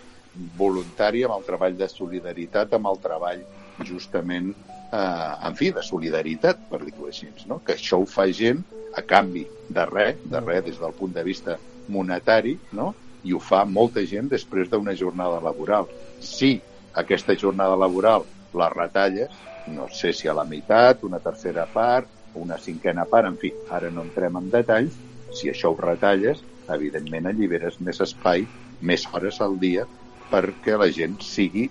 [0.59, 3.47] voluntari, amb el treball de solidaritat, amb el treball
[3.87, 4.51] justament,
[4.91, 7.61] eh, en fi, de solidaritat, per dir-ho així, no?
[7.65, 8.67] que això ho fa gent
[8.99, 11.57] a canvi de res, de res des del punt de vista
[11.95, 12.91] monetari, no?
[13.25, 15.87] i ho fa molta gent després d'una jornada laboral.
[16.21, 16.59] Si
[16.95, 18.25] aquesta jornada laboral
[18.55, 19.31] la retalles,
[19.67, 23.91] no sé si a la meitat, una tercera part, una cinquena part, en fi, ara
[23.91, 24.97] no entrem en detalls,
[25.35, 28.47] si això ho retalles, evidentment alliberes més espai,
[28.81, 29.87] més hores al dia
[30.31, 31.69] perquè la gent sigui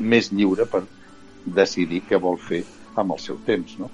[0.00, 0.82] més lliure per
[1.44, 2.62] decidir què vol fer
[2.96, 3.90] amb el seu temps, no?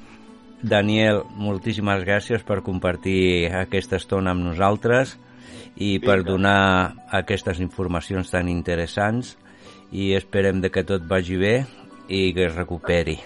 [0.58, 5.14] Daniel, moltíssimes gràcies per compartir aquesta estona amb nosaltres
[5.76, 6.06] i Vinga.
[6.06, 9.36] per donar aquestes informacions tan interessants
[9.92, 11.66] i esperem de que tot vagi bé
[12.08, 13.18] i que es recuperi.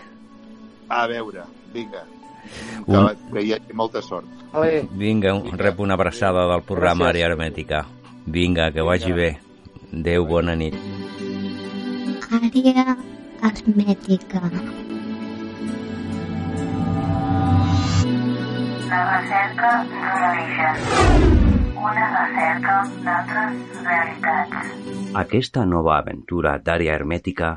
[0.88, 1.42] A veure,
[1.72, 2.04] vinga.
[2.86, 4.26] Que, Un- que hi hagi molta sort.
[4.52, 4.86] Vale.
[4.92, 7.08] Vinga, un- rep una abraçada del programa Gràcies.
[7.08, 7.86] Àrea Hermètica.
[8.26, 9.38] Vinga, que vagi bé.
[9.92, 10.74] Adéu, bona nit.
[12.32, 12.96] Àrea
[13.42, 14.42] hermètica.
[18.88, 21.41] La recerca d'un origen.
[21.83, 22.74] Una recerca
[23.05, 24.68] d'altres realitats.
[25.18, 27.49] Aquesta nova aventura d'àrea hermètica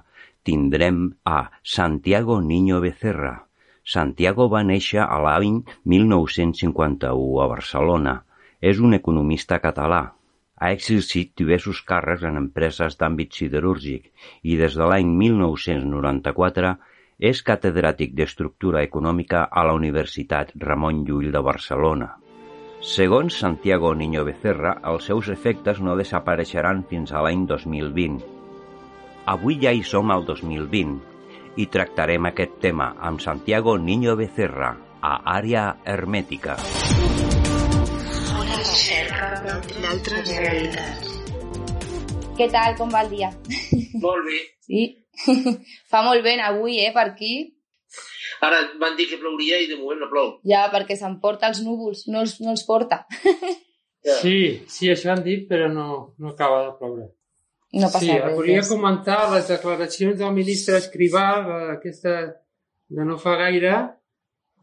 [0.49, 0.97] tindrem
[1.30, 1.43] a
[1.76, 3.36] Santiago Niño Becerra.
[3.95, 5.61] Santiago va néixer a l'any
[5.93, 8.15] 1951 a Barcelona.
[8.61, 10.01] És un economista català.
[10.57, 14.09] Ha exercit diversos càrrecs en empreses d'àmbit siderúrgic
[14.41, 16.76] i des de l'any 1994
[17.32, 22.15] és catedràtic d'Estructura Econòmica a la Universitat Ramon Llull de Barcelona.
[22.86, 28.19] Segons Santiago Niño Becerra, els seus efectes no desapareixeran fins a l'any 2020.
[29.33, 34.69] Avui ja hi som al 2020 i tractarem aquest tema amb Santiago Niño Becerra
[35.01, 35.63] a Àrea
[35.95, 36.59] Hermètica.
[38.43, 39.31] Una recerca
[39.81, 41.09] d'altres realitats.
[42.38, 43.33] Què tal, com va el dia?
[44.05, 44.39] Molt bé.
[44.69, 44.88] Sí?
[45.89, 47.54] Fa molt vent avui, eh, per aquí.
[48.43, 50.31] Ara van dir que plouria i de moment no plou.
[50.47, 53.05] Ja, perquè s'emporta els núvols, no els, no els porta.
[54.05, 54.19] Ja.
[54.21, 57.07] Sí, sí, això han dit, però no, no acaba de ploure.
[57.73, 58.36] No passa sí, res.
[58.38, 62.13] volia comentar les declaracions del ministre Escrivà, eh, aquesta
[62.88, 63.73] de no fa gaire,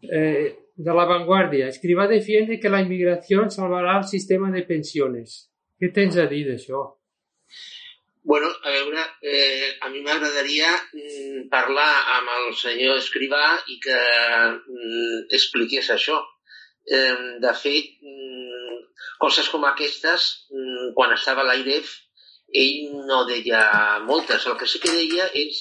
[0.07, 0.47] eh,
[0.77, 1.69] de la vanguardia.
[1.69, 5.51] Escrivà defiende que la inmigración salvará el sistema de pensiones.
[5.79, 6.87] Què tens a dir d'això?
[8.25, 13.99] Bueno, a veure, eh, a mi m'agradaria mm, parlar amb el senyor Escrivà i que
[13.99, 16.21] mm, expliqués això.
[16.87, 18.79] Eh, de fet, mm,
[19.25, 21.91] coses com aquestes, mm, quan estava a l'AIREF,
[22.63, 23.65] ell no deia
[24.07, 24.47] moltes.
[24.47, 25.59] El que sí que deia és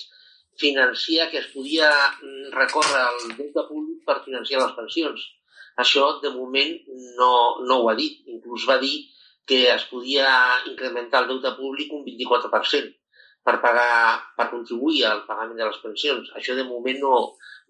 [0.62, 5.26] financiar, que es podia mm, recórrer al deute públic per financiar les pensions.
[5.82, 6.78] Això, de moment,
[7.18, 7.34] no,
[7.66, 8.22] no ho ha dit.
[8.38, 9.00] Inclús va dir
[9.46, 10.30] que es podia
[10.70, 12.92] incrementar el deute públic un 24%
[13.44, 16.30] per, pagar, per contribuir al pagament de les pensions.
[16.38, 17.16] Això de moment no,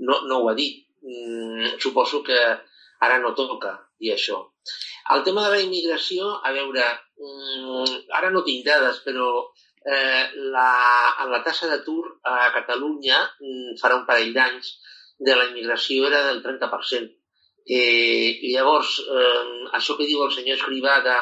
[0.08, 0.84] no, no ho ha dit.
[1.02, 2.38] Mm, suposo que
[3.02, 4.42] ara no toca dir això.
[5.16, 6.86] El tema de la immigració, a veure,
[7.18, 9.32] mm, ara no tinc dades, però
[9.86, 10.70] eh, la,
[11.24, 14.76] en la tassa d'atur a Catalunya mm, farà un parell d'anys
[15.22, 17.10] de la immigració era del 30%.
[17.66, 19.44] Eh, I llavors, eh,
[19.78, 21.18] això que diu el senyor Escrivà de,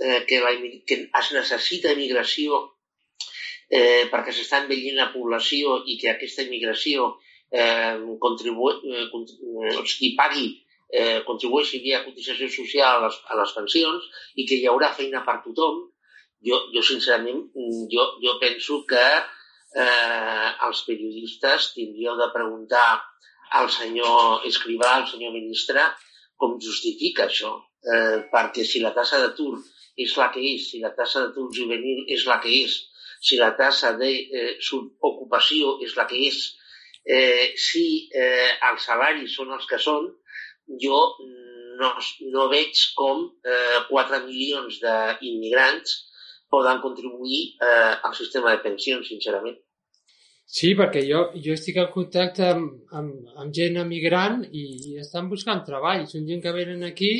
[0.00, 0.54] eh, que, la,
[0.86, 2.62] que es necessita immigració
[3.68, 7.12] eh, perquè s'està envellint la població i que aquesta immigració
[7.50, 10.48] eh, contribu eh, contribu o sigui, pagui,
[10.88, 15.24] eh, contribueixi via cotització social a les, a les pensions i que hi haurà feina
[15.26, 15.84] per tothom,
[16.44, 22.88] jo, jo sincerament, mm, jo, jo penso que eh, els periodistes tindríeu de preguntar
[23.58, 25.82] al senyor Escrivà, al senyor ministre,
[26.36, 27.56] com justifica això.
[27.78, 29.56] Eh, perquè si la tassa d'atur
[30.04, 32.76] és la que és, si la tassa d'atur juvenil és la que és,
[33.20, 36.38] si la tassa de eh, subocupació és la que és,
[37.04, 40.10] eh, si eh, els salaris són els que són,
[40.82, 41.00] jo
[41.78, 41.94] no,
[42.34, 45.96] no veig com eh, 4 milions d'immigrants
[46.50, 49.58] poden contribuir eh, al sistema de pensions, sincerament.
[50.48, 55.60] Sí, perquè jo, jo estic en contacte amb, amb, amb gent emigrant i estan buscant
[55.66, 56.06] treball.
[56.08, 57.10] Són gent que venen aquí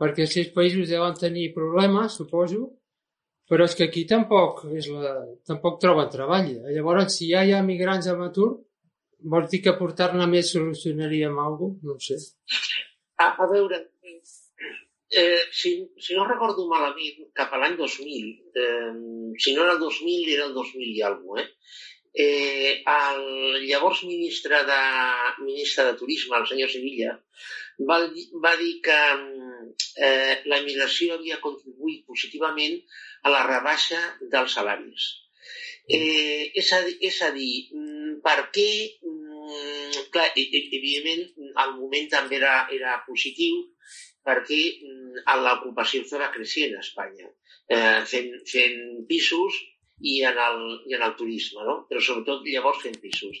[0.00, 2.68] perquè els seus països deuen tenir problemes, suposo,
[3.48, 5.14] però és que aquí tampoc, és la,
[5.46, 6.50] tampoc troben treball.
[6.74, 8.50] Llavors, si ja hi ha migrants amb atur,
[9.34, 11.88] vols dir que portar-ne més solucionaríem alguna cosa?
[11.88, 12.20] No ho sé.
[13.20, 13.78] A, a veure,
[15.14, 18.32] eh, si, si no recordo malament, cap a l'any 2000,
[18.64, 18.92] eh,
[19.38, 21.82] si no era el 2000, era el 2000 i alguna cosa, eh?
[22.14, 24.80] Eh, el llavors ministre de,
[25.42, 27.16] ministre de Turisme, el senyor Sevilla,
[27.90, 27.98] va,
[28.44, 29.00] va dir que
[29.96, 32.78] eh, la immigració havia contribuït positivament
[33.24, 34.00] a la rebaixa
[34.30, 35.10] dels salaris.
[35.88, 38.70] Eh, és, a, és a dir, mm, per què...
[39.02, 39.20] mm,
[40.14, 43.56] Clar, e- e- evidentment, al moment també era, era positiu
[44.26, 47.28] perquè mm, l'ocupació estava creixent a Espanya,
[47.68, 48.78] eh, fent, fent
[49.10, 49.58] pisos
[50.00, 51.76] i en, el, i en el turisme, no?
[51.88, 53.38] però sobretot llavors fent pisos.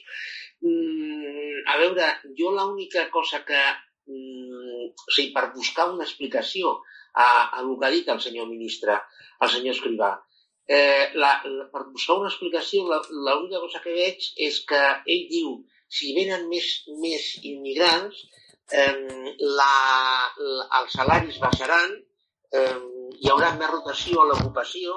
[0.62, 3.62] Mm, a veure, jo l'única cosa que,
[4.10, 6.76] mm, o sigui, per buscar una explicació
[7.14, 9.00] a, a el que ha dit el senyor ministre,
[9.42, 10.14] el senyor Escrivà,
[10.66, 15.58] eh, la, la, per buscar una explicació, l'única cosa que veig és que ell diu
[15.94, 16.70] si venen més,
[17.02, 18.24] més immigrants,
[18.72, 19.72] eh, la,
[20.38, 21.98] la, els salaris baixaran,
[22.54, 22.78] eh,
[23.20, 24.96] hi haurà més rotació a l'ocupació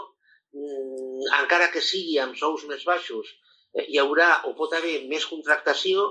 [1.40, 3.34] encara que sigui amb sous més baixos,
[3.74, 6.08] eh, hi haurà o pot haver més contractació,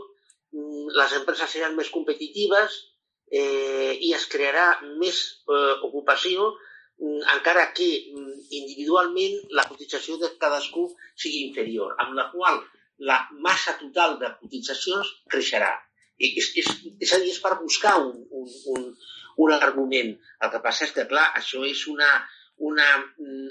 [0.53, 2.79] mm, les empreses seran més competitives
[3.31, 4.69] eh, i es crearà
[5.01, 12.15] més eh, ocupació mm, encara que mm, individualment la cotització de cadascú sigui inferior, amb
[12.21, 12.63] la qual
[12.99, 15.75] la massa total de cotitzacions creixerà.
[16.17, 16.69] I és, és,
[17.05, 18.87] és a dir, és per buscar un, un, un,
[19.45, 20.15] un argument.
[20.41, 22.09] El que passa és que, clar, això és una,
[22.59, 22.89] una,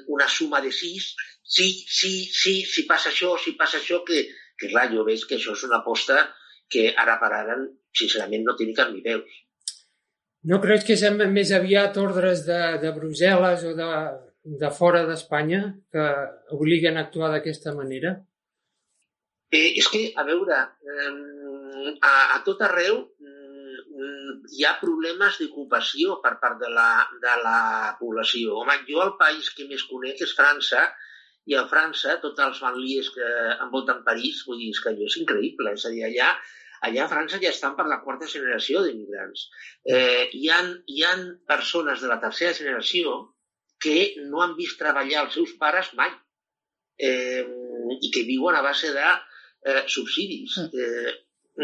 [0.08, 1.14] una suma de sis.
[1.43, 4.26] Sí, sí, sí, si passa això, si passa això, que,
[4.58, 6.20] que clar, jo veig que això és una aposta
[6.72, 7.58] que ara per ara,
[7.95, 9.41] sincerament, no té ni cap ni peus.
[10.45, 13.89] No creus que són més aviat ordres de, de Brussel·les o de,
[14.62, 15.62] de fora d'Espanya
[15.93, 16.06] que
[16.58, 18.16] obliguen a actuar d'aquesta manera?
[19.53, 21.12] Eh, és que, a veure, eh,
[22.01, 23.14] a, a tot arreu mm,
[24.55, 26.89] hi ha problemes d'ocupació per part de la,
[27.23, 27.59] de la
[27.99, 28.59] població.
[28.61, 30.86] Home, jo el país que més conec és França,
[31.45, 33.25] i a França, tots els banlies que
[33.65, 35.75] envolten París, vull dir, és que allò és increïble.
[35.77, 36.31] És a dir, allà,
[36.88, 39.45] allà a França ja estan per la quarta generació d'immigrants.
[39.86, 41.13] Eh, hi, ha, hi ha
[41.51, 43.19] persones de la tercera generació
[43.81, 46.09] que no han vist treballar els seus pares mai
[46.97, 47.45] eh,
[48.01, 50.57] i que viuen a base de eh, subsidis.
[50.65, 51.13] Eh,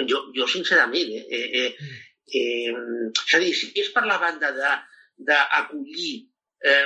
[0.07, 2.01] jo, jo, sincerament, eh, eh, eh,
[2.40, 6.14] és a dir, si és per la banda d'acollir
[6.64, 6.86] eh,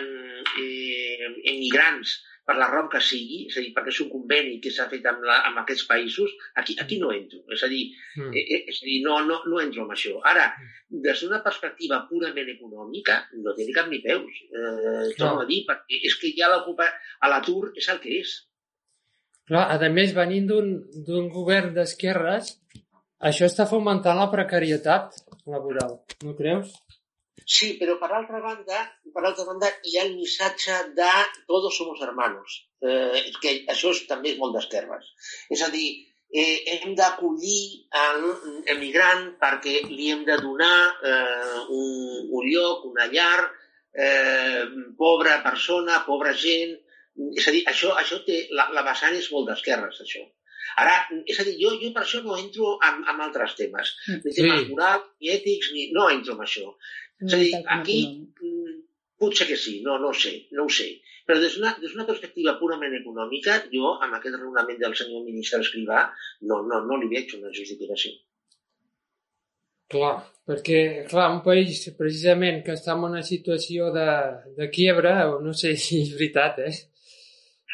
[0.61, 4.71] eh, emigrants per la raó que sigui, és a dir, perquè és un conveni que
[4.73, 7.41] s'ha fet amb, la, amb aquests països, aquí, aquí no entro.
[7.55, 7.87] És a dir,
[8.19, 8.29] mm.
[8.37, 10.19] eh, és a dir no, no, no entro amb això.
[10.29, 10.51] Ara,
[11.07, 14.43] des d'una perspectiva purament econòmica, no té ni cap ni peus.
[14.45, 15.47] Eh, torno no.
[15.47, 18.35] a dir, perquè és que ja l'ocupa a l'atur és el que és.
[19.49, 22.55] Clar, a més, venint d'un govern d'esquerres,
[23.25, 25.17] això està fomentant la precarietat
[25.51, 26.73] laboral, no creus?
[27.45, 28.79] Sí, però per altra banda,
[29.13, 31.11] per altra banda hi ha el missatge de
[31.45, 35.11] todos somos hermanos, eh, que això és, també és molt d'esquerres.
[35.53, 35.89] És a dir,
[36.33, 37.85] eh, hem d'acollir
[38.65, 40.79] l'emigrant perquè li hem de donar
[41.11, 43.45] eh, un, un lloc, una llar,
[43.93, 44.65] eh,
[44.97, 46.79] pobra persona, pobra gent...
[47.15, 50.25] És a dir, això, això té, la, la vessant és molt d'esquerres, això.
[50.81, 50.95] Ara,
[51.29, 54.63] és a dir, jo, jo per això no entro en, en altres temes, ni temes
[54.63, 54.69] sí.
[54.71, 56.71] morals, ni ètics, ni, no entro en això.
[57.25, 58.77] És a dir, aquí mm,
[59.21, 60.89] potser que sí, no, no ho sé, no ho sé.
[61.25, 66.05] Però des d'una des perspectiva purament econòmica, jo, amb aquest raonament del senyor ministre Escrivà,
[66.49, 68.13] no, no, no li veig una justificació.
[69.89, 70.15] Clar,
[70.49, 74.09] perquè, clar, un país precisament que està en una situació de,
[74.57, 76.73] de quiebra, o no sé si és veritat, eh?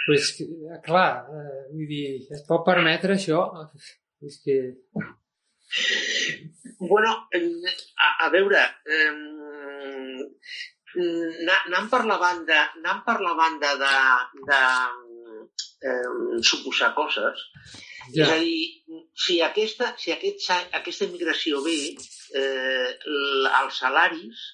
[0.05, 0.31] Pues,
[0.85, 3.43] clar, eh, vull dir, es pot permetre això?
[4.27, 4.57] És que...
[6.81, 8.61] Bueno, a, a veure,
[8.97, 9.13] eh,
[10.99, 13.93] anant per la banda, anant per la banda de,
[14.49, 14.61] de
[15.87, 17.45] eh, suposar coses,
[18.11, 18.25] ja.
[18.25, 20.49] és a dir, si aquesta, si aquest,
[20.81, 21.77] aquesta immigració ve,
[22.35, 22.89] eh,
[23.61, 24.49] els salaris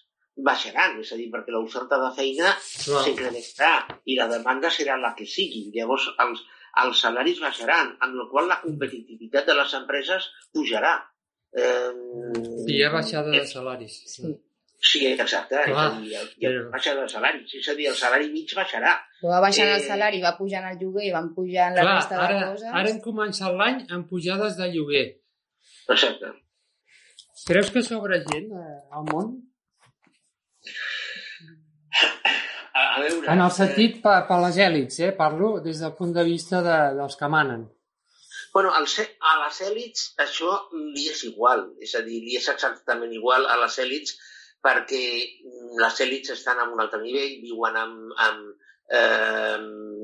[0.46, 5.26] baixaran, és a dir, perquè l'oferta de feina s'incrementarà i la demanda serà la que
[5.26, 5.68] sigui.
[5.76, 6.44] Llavors, els,
[6.84, 10.98] els salaris baixaran, amb la qual la competitivitat de les empreses pujarà.
[11.58, 11.94] Eh,
[12.70, 14.04] hi ha baixada de salaris.
[14.14, 14.36] Sí.
[14.78, 15.58] Sí, exacte.
[15.66, 16.66] Clar, és a dir, hi ha però...
[16.76, 17.54] baixada de salaris.
[17.58, 18.94] És a dir, el salari mig baixarà.
[19.22, 19.80] Però va baixant eh...
[19.80, 22.70] el salari, va pujant el lloguer, van pujant la Clar, resta ara, de coses...
[22.70, 25.08] Ara hem començat l'any amb pujades de lloguer.
[25.90, 26.30] Exacte.
[27.48, 29.34] Creus que sobra gent eh, al món?
[32.78, 33.26] A, a veure...
[33.34, 35.12] En el sentit per, per les èlits, eh?
[35.18, 37.66] Parlo des del punt de vista de, dels que manen.
[38.54, 38.88] Bueno, al,
[39.32, 43.58] a les èlits això li és igual, és a dir, li és exactament igual a
[43.62, 44.16] les èlits
[44.66, 45.04] perquè
[45.82, 48.48] les èlits estan en un altre nivell, viuen amb, amb
[49.00, 49.60] eh,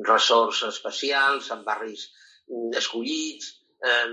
[0.07, 2.09] resorts especials, amb barris
[2.77, 3.49] escollits.
[3.83, 4.11] Eh,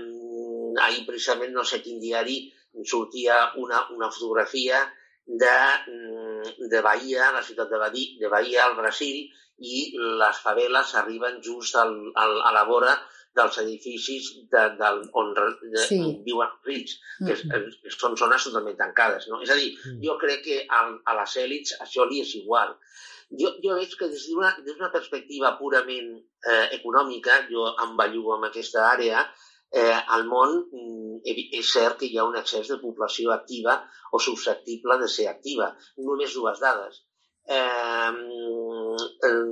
[0.87, 2.41] ahir precisament no sé quin diari
[2.87, 4.81] sortia una, una fotografia
[5.27, 5.55] de,
[6.71, 9.23] de Bahia, la ciutat de Bahia, de Bahia al Brasil,
[9.61, 9.81] i
[10.21, 12.95] les faveles arriben just al, al, a la vora
[13.37, 14.89] dels edificis de, de,
[15.19, 15.99] on de, sí.
[16.25, 17.77] viuen rics, que, mm -hmm.
[17.83, 19.27] que són zones totalment tancades.
[19.29, 19.41] No?
[19.41, 20.01] És a dir, mm.
[20.07, 22.75] jo crec que a, a les èlits això li és igual.
[23.41, 26.11] Jo, jo veig que des d'una perspectiva purament
[26.51, 29.23] eh, econòmica, jo em bellugo en aquesta àrea,
[29.71, 33.77] eh, al món mm, és cert que hi ha un excés de població activa
[34.11, 35.71] o susceptible de ser activa.
[36.09, 37.01] Només dues dades.
[37.47, 38.11] Eh,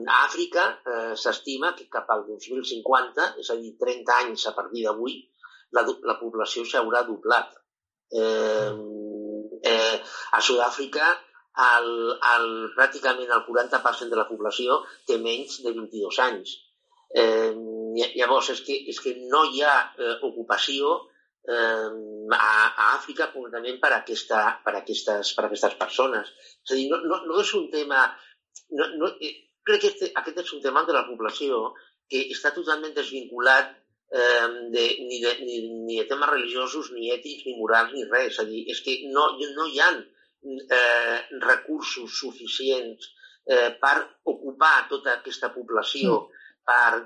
[0.10, 4.86] a Àfrica eh, s'estima que cap al 2050, és a dir, 30 anys a partir
[4.86, 5.18] d'avui,
[5.78, 7.56] la, la població s'haurà doblat.
[8.20, 8.72] Eh,
[9.70, 9.98] eh,
[10.34, 11.10] a Sud-àfrica
[11.60, 11.90] el,
[12.34, 12.48] el,
[12.78, 16.56] pràcticament el 40% de la població té menys de 22 anys.
[17.16, 17.54] Eh,
[17.98, 20.96] llavors, és que, és que no hi ha eh, ocupació
[21.50, 21.90] eh,
[22.36, 26.32] a, a Àfrica concretament per, aquesta, per, aquestes, per aquestes persones.
[26.66, 28.08] És a dir, no, no, no és un tema...
[28.76, 29.36] No, no, eh,
[29.66, 31.70] crec que este, aquest és un tema de la població
[32.10, 33.70] que està totalment desvinculat
[34.12, 38.34] eh, de, ni, de, ni, ni de temes religiosos, ni ètics, ni morals, ni res.
[38.34, 43.12] És a dir, és que no, no hi ha eh, recursos suficients
[43.50, 43.96] eh, per
[44.30, 46.39] ocupar tota aquesta població, mm.
[46.70, 47.00] Per,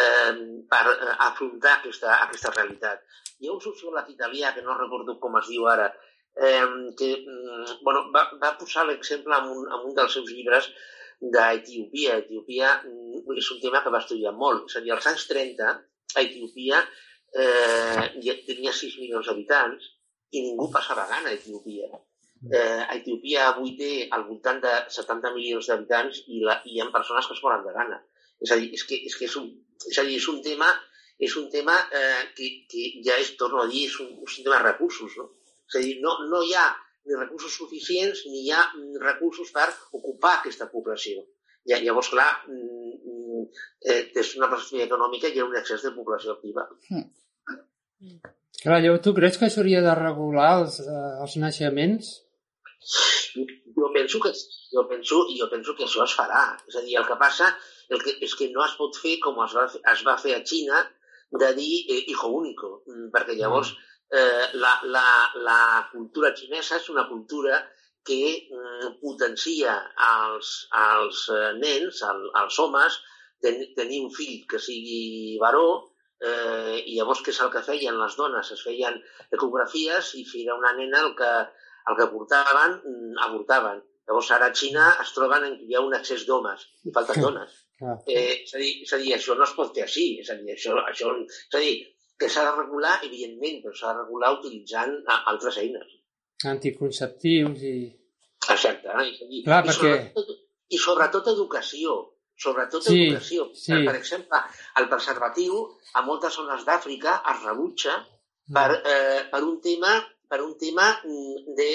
[0.00, 0.34] eh,
[0.72, 0.82] per
[1.28, 3.04] afrontar aquesta, aquesta realitat.
[3.40, 5.88] Hi ha un sociòleg italià, que no recordo com es diu ara,
[6.48, 6.66] eh,
[6.98, 7.10] que
[7.86, 10.70] bueno, va, va posar l'exemple en, un, en un dels seus llibres
[11.20, 12.18] d'Etiopia.
[12.24, 14.66] Etiopia mm, és un tema que va estudiar molt.
[14.70, 15.76] És a dir, als anys 30,
[16.16, 16.82] a Etiopia
[17.36, 19.92] eh, tenia 6 milions d'habitants
[20.34, 21.88] i ningú passava gana a Etiopia.
[22.46, 26.90] Eh, Etiopia avui té al voltant de 70 milions d'habitants i, la, i hi ha
[26.92, 28.02] persones que es moren de gana.
[28.44, 29.48] És a dir, és que, és que és, un,
[29.86, 30.68] és, a dir, és un tema,
[31.18, 34.48] és un tema eh, que, que ja és, torno a dir, és un, és un
[34.48, 35.16] tema de recursos.
[35.20, 35.30] No?
[35.70, 36.66] És a dir, no, no hi ha
[37.06, 38.64] ni recursos suficients ni hi ha
[39.02, 41.22] recursos per ocupar aquesta població.
[41.66, 43.44] Ja, llavors, clar, mm, mm,
[43.90, 46.66] eh, des d'una perspectiva econòmica hi ha un excés de població activa.
[46.90, 47.06] Mm.
[48.62, 52.12] Clar, llavors tu creus que s'hauria de regular els, eh, els naixements?
[53.76, 54.30] Jo penso que
[54.72, 56.44] jo penso, jo penso que això es farà.
[56.68, 57.50] És a dir, el que passa
[57.90, 60.44] el que, és que no es pot fer com es va, es va fer a
[60.44, 60.84] Xina
[61.42, 62.80] de dir eh, hijo único,
[63.12, 67.58] perquè llavors mm eh, la, la, la cultura xinesa és una cultura
[68.06, 73.00] que mm, potencia als, als eh, nens, al, als homes,
[73.42, 77.98] ten, tenir un fill que sigui varó, eh, i llavors què és el que feien
[77.98, 78.52] les dones?
[78.54, 79.00] Es feien
[79.34, 81.32] ecografies i si era una nena el que,
[81.90, 83.82] el que portaven, mm, avortaven.
[84.06, 87.20] Llavors ara a Xina es troben en que hi ha un excés d'homes i falten
[87.26, 87.52] dones.
[88.06, 90.06] Eh, és, a dir, és a dir, això no es pot fer així.
[90.22, 91.74] És a dir, això, això, és a dir,
[92.16, 94.94] que s'ha de regular, evidentment, però s'ha de regular utilitzant
[95.32, 95.90] altres eines.
[96.46, 97.76] Anticonceptius i...
[98.50, 98.88] Exacte.
[98.88, 99.06] Eh?
[99.10, 99.92] És a dir, Clar, i, perquè...
[100.14, 100.36] sobretot,
[100.68, 101.96] I sobretot educació.
[102.36, 103.46] Sobretot sí, educació.
[103.56, 103.70] Sí.
[103.72, 104.40] Per, per exemple,
[104.80, 105.60] el preservatiu
[105.96, 107.94] a moltes zones d'Àfrica es rebutja
[108.52, 108.82] per, Mm.
[108.92, 109.92] eh, per un tema
[110.28, 111.68] per un tema mm, de,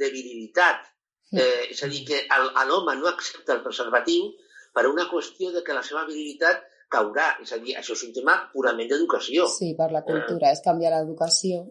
[0.00, 0.86] de virilitat.
[1.32, 1.40] Mm.
[1.42, 2.22] Eh, és a dir, que
[2.68, 4.30] l'home no accepta el preservatiu
[4.74, 7.34] per una qüestió de que la seva virilitat caurà.
[7.44, 9.48] És a dir, això és un tema purament d'educació.
[9.52, 11.64] Sí, per la cultura, és canviar l'educació.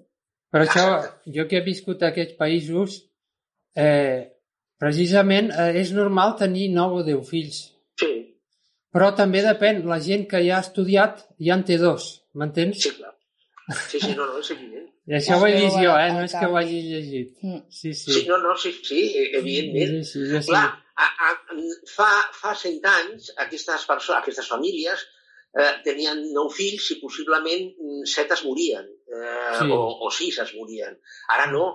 [0.54, 0.86] Per això,
[1.36, 3.02] jo que he viscut a aquests països,
[3.76, 4.38] eh,
[4.80, 7.60] precisament eh, és normal tenir 9 o 10 fills.
[8.00, 8.14] Sí.
[8.94, 12.08] Però també depèn, la gent que ja ha estudiat ja en té dos,
[12.38, 12.80] m'entens?
[12.86, 13.17] Sí, clar.
[13.68, 14.86] Sí, sí, no, no, és evident.
[15.12, 16.12] I això ho he vist jo, eh?
[16.16, 17.34] No és que ho hagi llegit.
[17.44, 17.64] Mm.
[17.68, 18.14] Sí, sí.
[18.16, 19.02] Sí, no, no, sí, sí,
[19.36, 20.06] evidentment.
[20.06, 20.52] Sí, sí, sí, sí.
[20.54, 20.70] Clar,
[21.04, 21.34] a, a,
[21.92, 22.08] fa,
[22.38, 25.04] fa 100 anys aquestes, persones, aquestes famílies
[25.58, 29.68] eh, tenien nou fills i possiblement mm, set es morien, eh, Sí.
[29.76, 30.96] o, o sis es morien.
[31.36, 31.66] Ara no,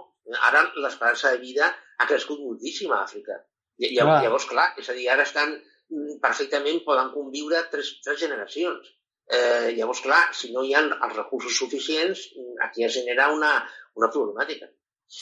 [0.48, 1.68] ara l'esperança de vida
[1.98, 3.36] ha crescut moltíssim a Àfrica.
[3.76, 3.98] I, Clar.
[3.98, 8.92] llavors, llavors, clar, és a dir, ara estan mm, perfectament, poden conviure tres, tres generacions.
[9.32, 12.24] Eh, llavors, clar, si no hi ha els recursos suficients,
[12.66, 13.52] aquí es genera una,
[13.96, 14.68] una problemàtica.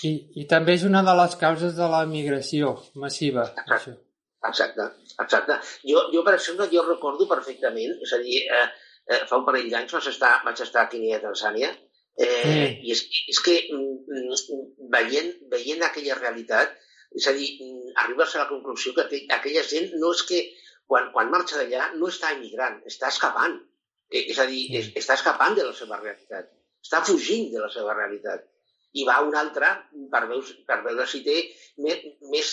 [0.06, 3.48] I, I també és una de les causes de la migració massiva.
[3.66, 3.96] Això.
[4.48, 4.86] Exacte,
[5.20, 5.58] exacte.
[5.84, 8.66] Jo, jo, per exemple, jo recordo perfectament, és a dir, eh,
[9.10, 11.72] eh, fa un parell d'anys vaig estar, vaig estar a Kenia, Tanzània,
[12.16, 12.70] eh, Mm.
[12.86, 16.72] i és, és que mm, mm, veient, veient aquella realitat,
[17.16, 20.40] és a dir, mm, arribes a la conclusió que aquell, aquella gent no és que
[20.86, 23.58] quan, quan marxa d'allà no està emigrant, està escapant.
[24.10, 24.76] Eh, és a dir, Mm.
[24.80, 26.50] és, està escapant de la seva realitat,
[26.84, 28.46] està fugint de la seva realitat
[28.92, 29.68] i va a un altre
[30.10, 31.36] per veure, per veure si té
[31.78, 32.00] més,
[32.32, 32.48] més,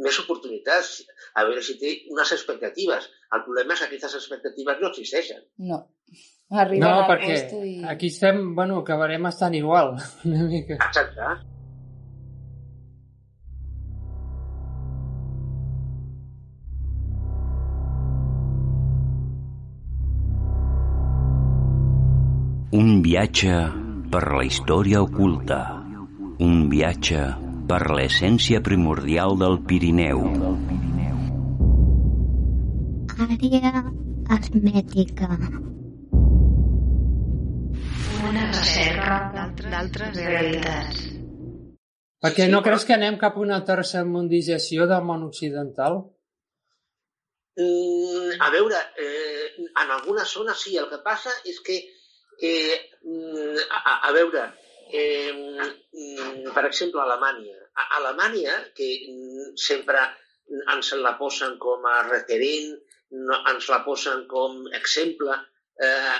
[0.00, 1.02] més oportunitats,
[1.34, 3.10] a veure si té unes expectatives.
[3.36, 5.42] El problema és que aquestes expectatives no existeixen.
[5.58, 5.82] No.
[6.50, 7.74] Arriben No, perquè i...
[7.86, 9.92] aquí estem, bueno, acabarem estant igual,
[10.24, 10.80] una mica.
[10.80, 11.28] Exacte.
[22.78, 23.54] Un viatge
[24.14, 25.56] per la història oculta.
[26.46, 27.24] Un viatge
[27.66, 30.22] per l'essència primordial del Pirineu.
[33.26, 33.82] Àrea
[34.36, 35.32] hermètica.
[38.30, 39.20] Una recerca
[39.66, 41.04] d'altres realitats.
[42.22, 46.04] Perquè no creus que anem cap a una tercermundització del món occidental?
[47.58, 51.99] Mm, a veure, eh, en algunes zones sí, el que passa és que, eh,
[52.48, 54.46] mm, a, a veure,
[54.92, 57.56] eh, mm, per exemple, Alemanya.
[57.80, 60.00] a Alemanya, que mm, sempre
[60.74, 62.74] ens la posen com a referent,
[63.52, 65.36] ens la posen com exemple,
[65.80, 66.16] eh,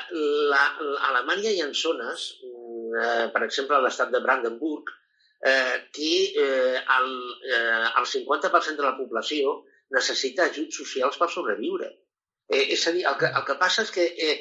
[0.53, 0.63] la,
[1.11, 4.95] Alemanya hi ha zones, eh, per exemple a l'estat de Brandenburg,
[5.41, 6.13] eh, que
[6.45, 7.11] eh, el,
[7.51, 9.61] eh, el 50% de la població
[9.97, 11.91] necessita ajuts socials per sobreviure.
[12.51, 14.37] Eh, és a dir, el que, el que passa és que eh,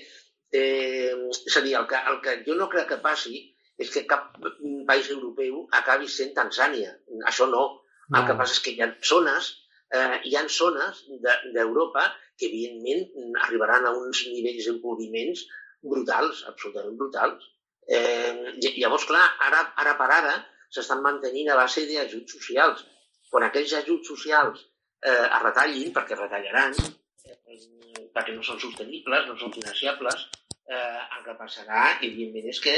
[0.52, 1.14] Eh,
[1.46, 3.42] és a dir, el que, el que jo no crec que passi
[3.80, 4.34] és que cap
[4.88, 6.92] país europeu acabi sent Tanzània.
[7.32, 7.66] Això no.
[8.10, 8.20] no.
[8.20, 9.54] El que passa és que hi ha zones,
[9.96, 11.04] eh, hi ha zones
[11.56, 15.46] d'Europa de, que, evidentment, arribaran a uns nivells d'empobriments
[15.86, 17.46] brutals, absolutament brutals.
[17.90, 20.36] Eh, llavors, clar, ara, ara per ara
[20.70, 22.84] s'estan mantenint a base d'ajuts socials.
[23.30, 24.66] Quan aquells ajuts socials
[25.06, 26.76] eh, es retallin, perquè retallaran,
[27.26, 27.40] eh,
[28.16, 30.28] perquè no són sostenibles, no són financiables,
[30.70, 32.76] eh, el que passarà, evidentment, és que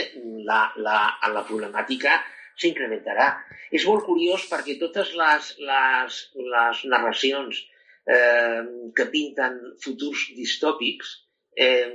[0.48, 1.00] la, la,
[1.36, 2.18] la problemàtica
[2.62, 3.28] s'incrementarà.
[3.72, 6.20] És molt curiós perquè totes les, les,
[6.56, 7.62] les narracions
[8.06, 8.62] eh,
[8.98, 11.16] que pinten futurs distòpics,
[11.56, 11.88] eh,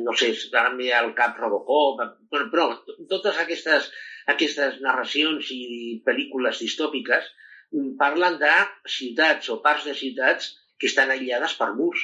[0.00, 2.66] no sé, ara em ve al cap Robocop, però, però
[3.10, 3.88] totes aquestes,
[4.30, 7.32] aquestes narracions i pel·lícules distòpiques
[7.98, 8.52] parlen de
[8.96, 12.02] ciutats o parts de ciutats que estan aïllades per murs.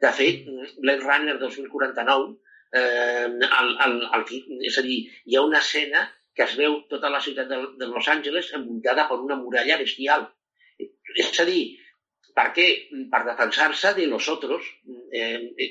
[0.00, 0.46] De fet,
[0.80, 2.38] Blade Runner 2049,
[2.72, 4.24] eh, el, el, el,
[4.68, 6.06] és a dir, hi ha una escena
[6.36, 10.28] que es veu tota la ciutat de, de Los Angeles envoltada per una muralla bestial.
[10.80, 11.62] És a dir,
[12.36, 12.66] per què?
[13.12, 14.68] Per defensar-se de los otros.
[15.12, 15.70] Eh, eh,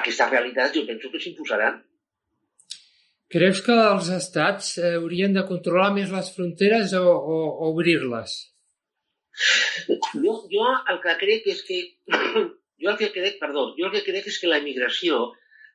[0.00, 1.80] aquestes realitats jo penso que s'imposaran.
[3.32, 8.36] Creus que els estats eh, haurien de controlar més les fronteres o, o, o obrir-les?
[9.38, 11.82] Jo, jo el que crec és que
[12.82, 15.28] jo el que crec, perdó, jo el que crec és que la immigració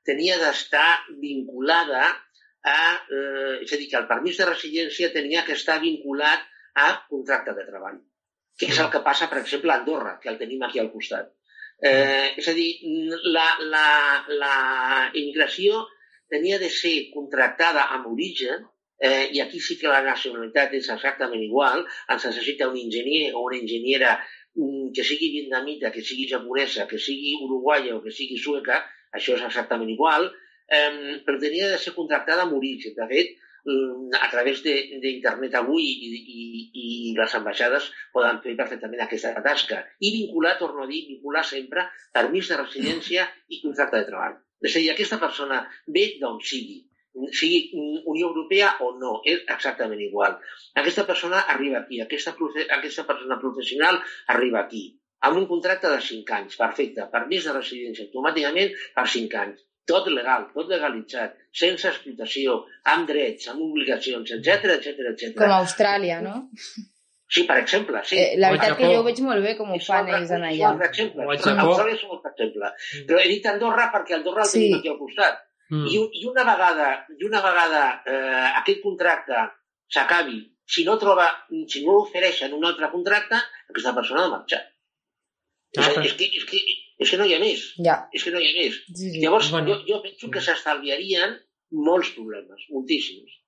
[0.07, 2.79] tenia d'estar vinculada a,
[3.11, 6.43] eh, és a dir, que el permís de residència tenia que estar vinculat
[6.79, 8.01] a contracte de treball,
[8.59, 11.31] que és el que passa, per exemple, a Andorra, que el tenim aquí al costat.
[11.83, 12.69] Eh, és a dir,
[13.35, 13.87] la, la,
[14.29, 14.57] la
[15.11, 15.83] immigració
[16.31, 18.63] tenia de ser contractada amb origen,
[19.03, 21.83] eh, i aquí sí que la nacionalitat és exactament igual,
[22.13, 24.15] ens necessita un enginyer o una enginyera
[24.55, 28.83] Mm, que sigui vietnamita, que sigui japonesa, que sigui uruguaia o que sigui sueca,
[29.17, 30.29] això és exactament igual,
[30.67, 32.95] eh, però tenia de ser contractada amb origen.
[32.97, 33.35] De fet,
[33.65, 36.39] mm, a través d'internet avui i, i,
[36.83, 36.87] i
[37.17, 39.83] les ambaixades poden fer perfectament aquesta tasca.
[39.99, 44.41] I vincular, torno a dir, vincular sempre permís de residència i contracte de treball.
[44.63, 45.61] És a dir, aquesta persona
[45.95, 46.81] ve d'on sigui,
[47.37, 47.69] sigui
[48.09, 50.39] Unió Europea o no, és exactament igual.
[50.81, 52.33] Aquesta persona arriba aquí, aquesta,
[52.79, 53.99] aquesta persona professional
[54.33, 54.87] arriba aquí,
[55.27, 60.07] amb un contracte de 5 anys, perfecte, permís de residència automàticament per 5 anys, tot
[60.11, 62.57] legal, tot legalitzat, sense explotació,
[62.93, 65.37] amb drets, amb obligacions, etc etc etc.
[65.37, 66.41] Com a Austràlia, no?
[67.33, 68.17] Sí, per exemple, sí.
[68.19, 70.73] Eh, la veritat que jo ho veig molt bé com ho fan ells en allà.
[70.77, 71.25] Un exemple.
[71.25, 72.69] Austràlia és un exemple.
[73.09, 74.59] Però he dit Andorra perquè Andorra el sí.
[74.59, 75.39] tenim aquí al costat.
[75.71, 75.87] Mm.
[75.89, 79.47] I, I una vegada, i una vegada eh, aquest contracte
[79.95, 80.37] s'acabi,
[80.75, 81.25] si no troba,
[81.71, 83.39] si no ofereixen un altre contracte,
[83.71, 84.61] aquesta persona ha de marxar.
[85.77, 86.59] Ah, és, és, que, és, que,
[87.01, 87.63] és que no hi ha més.
[87.85, 88.01] Ja.
[88.13, 88.81] És que no hi ha més.
[88.89, 89.21] Sí, sí.
[89.23, 89.71] Llavors, bueno.
[89.71, 91.39] jo, jo penso que s'estalviarien
[91.85, 93.39] molts problemes, moltíssims.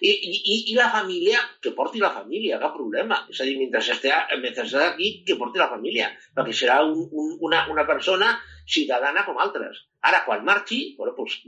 [0.00, 3.18] I, i, I la família, que porti la família, cap problema.
[3.32, 7.04] És a dir, mentre estigui, mentre estigui aquí, que porti la família, perquè serà un,
[7.06, 8.32] un, una, una persona
[8.66, 9.84] ciutadana com altres.
[10.08, 11.38] Ara, quan marxi, bueno, doncs,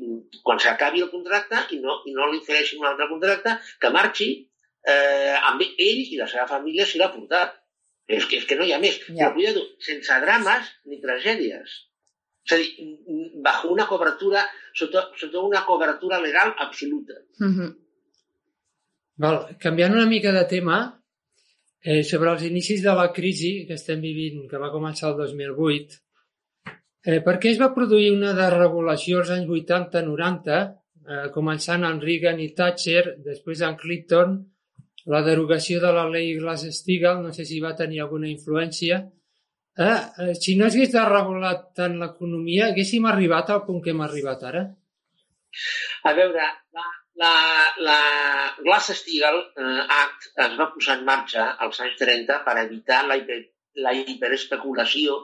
[0.44, 4.28] quan s'acabi el contracte i no, i no li ofereixin un altre contracte, que marxi
[4.36, 7.56] eh, amb ell i la seva família s'hi l'ha portat.
[8.08, 8.96] És que, és que no hi ha més.
[9.08, 9.28] Ja.
[9.28, 11.74] Però, cuidado, sense drames ni tragèdies.
[12.48, 12.88] És a dir,
[13.44, 17.20] bajo una cobertura, sota, sota una cobertura legal absoluta.
[17.38, 17.74] Mm -hmm.
[19.18, 20.78] Val, canviant una mica de tema,
[21.82, 25.98] eh, sobre els inicis de la crisi que estem vivint, que va començar el 2008,
[27.04, 30.60] eh, per què es va produir una desregulació als anys 80-90,
[31.08, 34.38] eh, començant amb Reagan i Thatcher, després amb Clinton,
[35.06, 39.00] la derogació de la llei Glass-Steagall, no sé si va tenir alguna influència.
[39.78, 44.42] Eh, eh, si no hagués desregulat tant l'economia, haguéssim arribat al punt que hem arribat
[44.50, 44.64] ara?
[46.08, 46.86] A veure, la,
[47.22, 47.32] la,
[47.86, 47.98] la
[48.64, 53.38] Glass-Steagall eh, Act es va posar en marxa als anys 30 per evitar la, hiper,
[53.84, 55.22] la hiperespeculació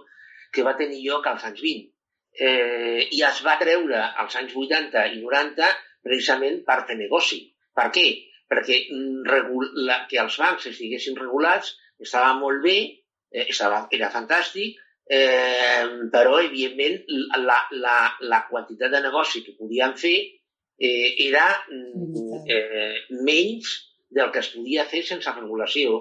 [0.54, 1.90] que va tenir lloc als anys 20.
[2.34, 5.72] Eh, I es va treure als anys 80 i 90
[6.06, 7.40] precisament per fer negoci.
[7.74, 8.06] Per què?
[8.54, 12.78] Perquè mm, la, que els bancs estiguessin regulats estava molt bé,
[13.34, 14.78] eh, estava, era fantàstic,
[15.10, 15.84] eh,
[16.14, 17.02] però, evidentment,
[17.42, 20.16] la, la, la quantitat de negoci que podien fer
[20.78, 22.94] eh, era mm, eh,
[23.26, 23.74] menys
[24.14, 25.98] del que es podia fer sense regulació.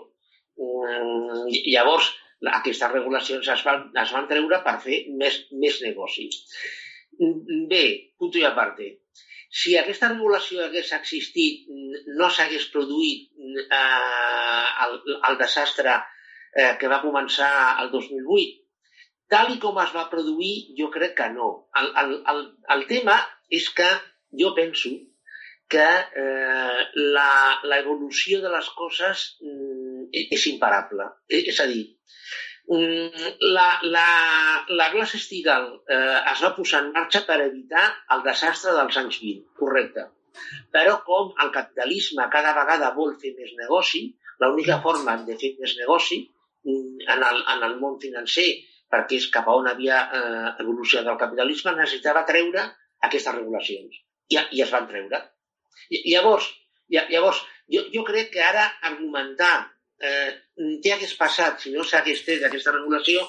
[0.61, 2.11] Mm, llavors,
[2.51, 6.29] aquestes regulacions es van, es van treure per fer més, més negoci.
[7.69, 7.83] Bé,
[8.19, 8.89] punto i aparte.
[9.53, 11.67] Si aquesta regulació hagués existit,
[12.17, 13.29] no s'hagués produït
[13.61, 14.97] eh, el,
[15.29, 18.59] el desastre eh, que va començar el 2008.
[19.33, 21.49] Tal i com es va produir, jo crec que no.
[21.79, 22.43] El, el, el,
[22.75, 23.17] el tema
[23.49, 23.89] és que
[24.41, 24.91] jo penso
[25.73, 25.85] que
[26.23, 26.81] eh,
[27.69, 31.07] l'evolució de les coses mm, és imparable.
[31.29, 31.85] És a dir,
[32.71, 34.07] mm, la, la,
[34.69, 37.85] la Glass-Steagall eh, es va posar en marxa per evitar
[38.15, 40.07] el desastre dels anys 20, correcte.
[40.73, 44.05] Però com el capitalisme cada vegada vol fer més negoci,
[44.41, 48.49] l'única forma de fer més negoci mm, en el, en el món financer,
[48.93, 52.65] perquè és cap a on havia eh, evolucionat el capitalisme, necessitava treure
[53.05, 54.01] aquestes regulacions.
[54.31, 55.19] I, i es van treure.
[55.89, 56.47] I, llavors,
[56.89, 57.41] llavors
[57.73, 59.53] jo, jo crec que ara argumentar
[60.09, 60.31] eh,
[60.83, 63.23] què hagués passat si no s'hagués tret aquesta regulació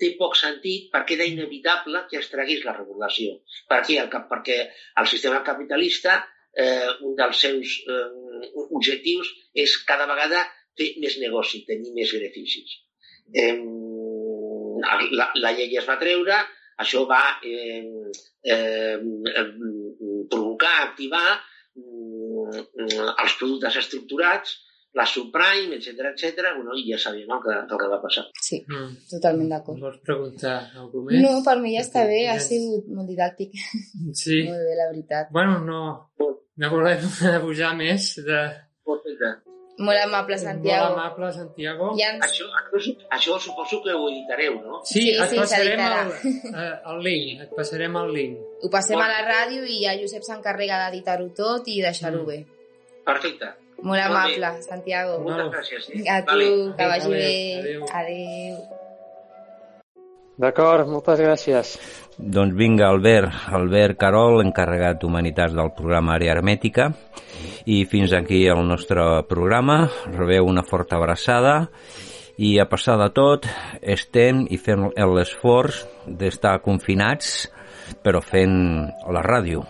[0.00, 3.40] té poc sentit perquè era inevitable que es tregués la regulació.
[3.68, 3.98] Per què?
[4.00, 4.60] El, perquè
[5.02, 6.16] el sistema capitalista,
[6.56, 8.06] eh, un dels seus eh,
[8.62, 10.46] objectius és cada vegada
[10.78, 12.78] fer més negoci, tenir més beneficis.
[13.36, 13.52] Eh,
[15.12, 16.40] la, la llei es va treure,
[16.80, 17.84] això va eh,
[18.54, 18.96] eh,
[20.32, 21.26] provocar, activar
[21.76, 22.64] mm,
[23.10, 24.56] els productes estructurats,
[24.98, 26.50] la subprime, etc etc.
[26.56, 28.24] bueno, i ja sabíem el que, el que va passar.
[28.42, 29.04] Sí, mm.
[29.12, 29.78] totalment d'acord.
[29.82, 31.22] Vols preguntar alguna més?
[31.22, 33.54] No, per mi ja està bé, ha sigut molt didàctic.
[34.18, 34.42] Sí.
[34.50, 35.30] molt bé, la veritat.
[35.36, 35.84] Bueno, no,
[36.58, 37.06] no volem
[37.46, 38.42] pujar més de...
[38.90, 39.36] Perfecte.
[39.80, 40.88] Molt amable, Santiago.
[40.90, 41.86] Molt amable, Santiago.
[41.96, 42.26] Ja ens...
[42.26, 44.82] Això, això, això suposo que ho editareu, no?
[44.84, 46.10] Sí, Sí, et sí, passarem el,
[46.50, 48.42] eh, el link, et passarem el link.
[48.60, 52.42] Ho passem a la ràdio i ja Josep s'encarrega d'editar-ho tot i deixar-ho bé.
[53.06, 53.54] Perfecte.
[53.82, 54.50] Molt amable.
[54.62, 55.18] Santiago.
[55.24, 55.88] Moltes gràcies.
[55.94, 56.04] Eh?
[56.10, 56.74] A tu, Vale.
[56.76, 57.58] que vagi Vale, bé.
[57.60, 57.84] adéu.
[58.02, 58.56] Adéu.
[60.40, 61.74] D'acord, moltes gràcies.
[62.16, 66.90] Doncs vinga, Albert, Albert Carol, encarregat d'Humanitats del programa Àrea Hermètica.
[67.66, 69.90] I fins aquí el nostre programa.
[70.06, 71.68] Rebeu una forta abraçada
[72.40, 73.46] i a passar de tot
[73.82, 77.50] estem i fem l'esforç d'estar confinats
[78.04, 79.64] però fent la ràdio.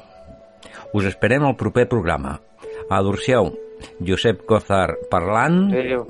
[0.94, 2.38] Us esperem al proper programa.
[2.90, 3.50] Adorcieu,
[4.00, 6.06] Josep Cozar parlant Adéu.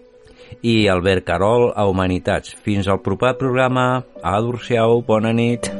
[0.62, 2.56] i Albert Carol a Humanitats.
[2.64, 4.04] Fins al proper programa.
[4.22, 5.70] Adorcieu, bona nit.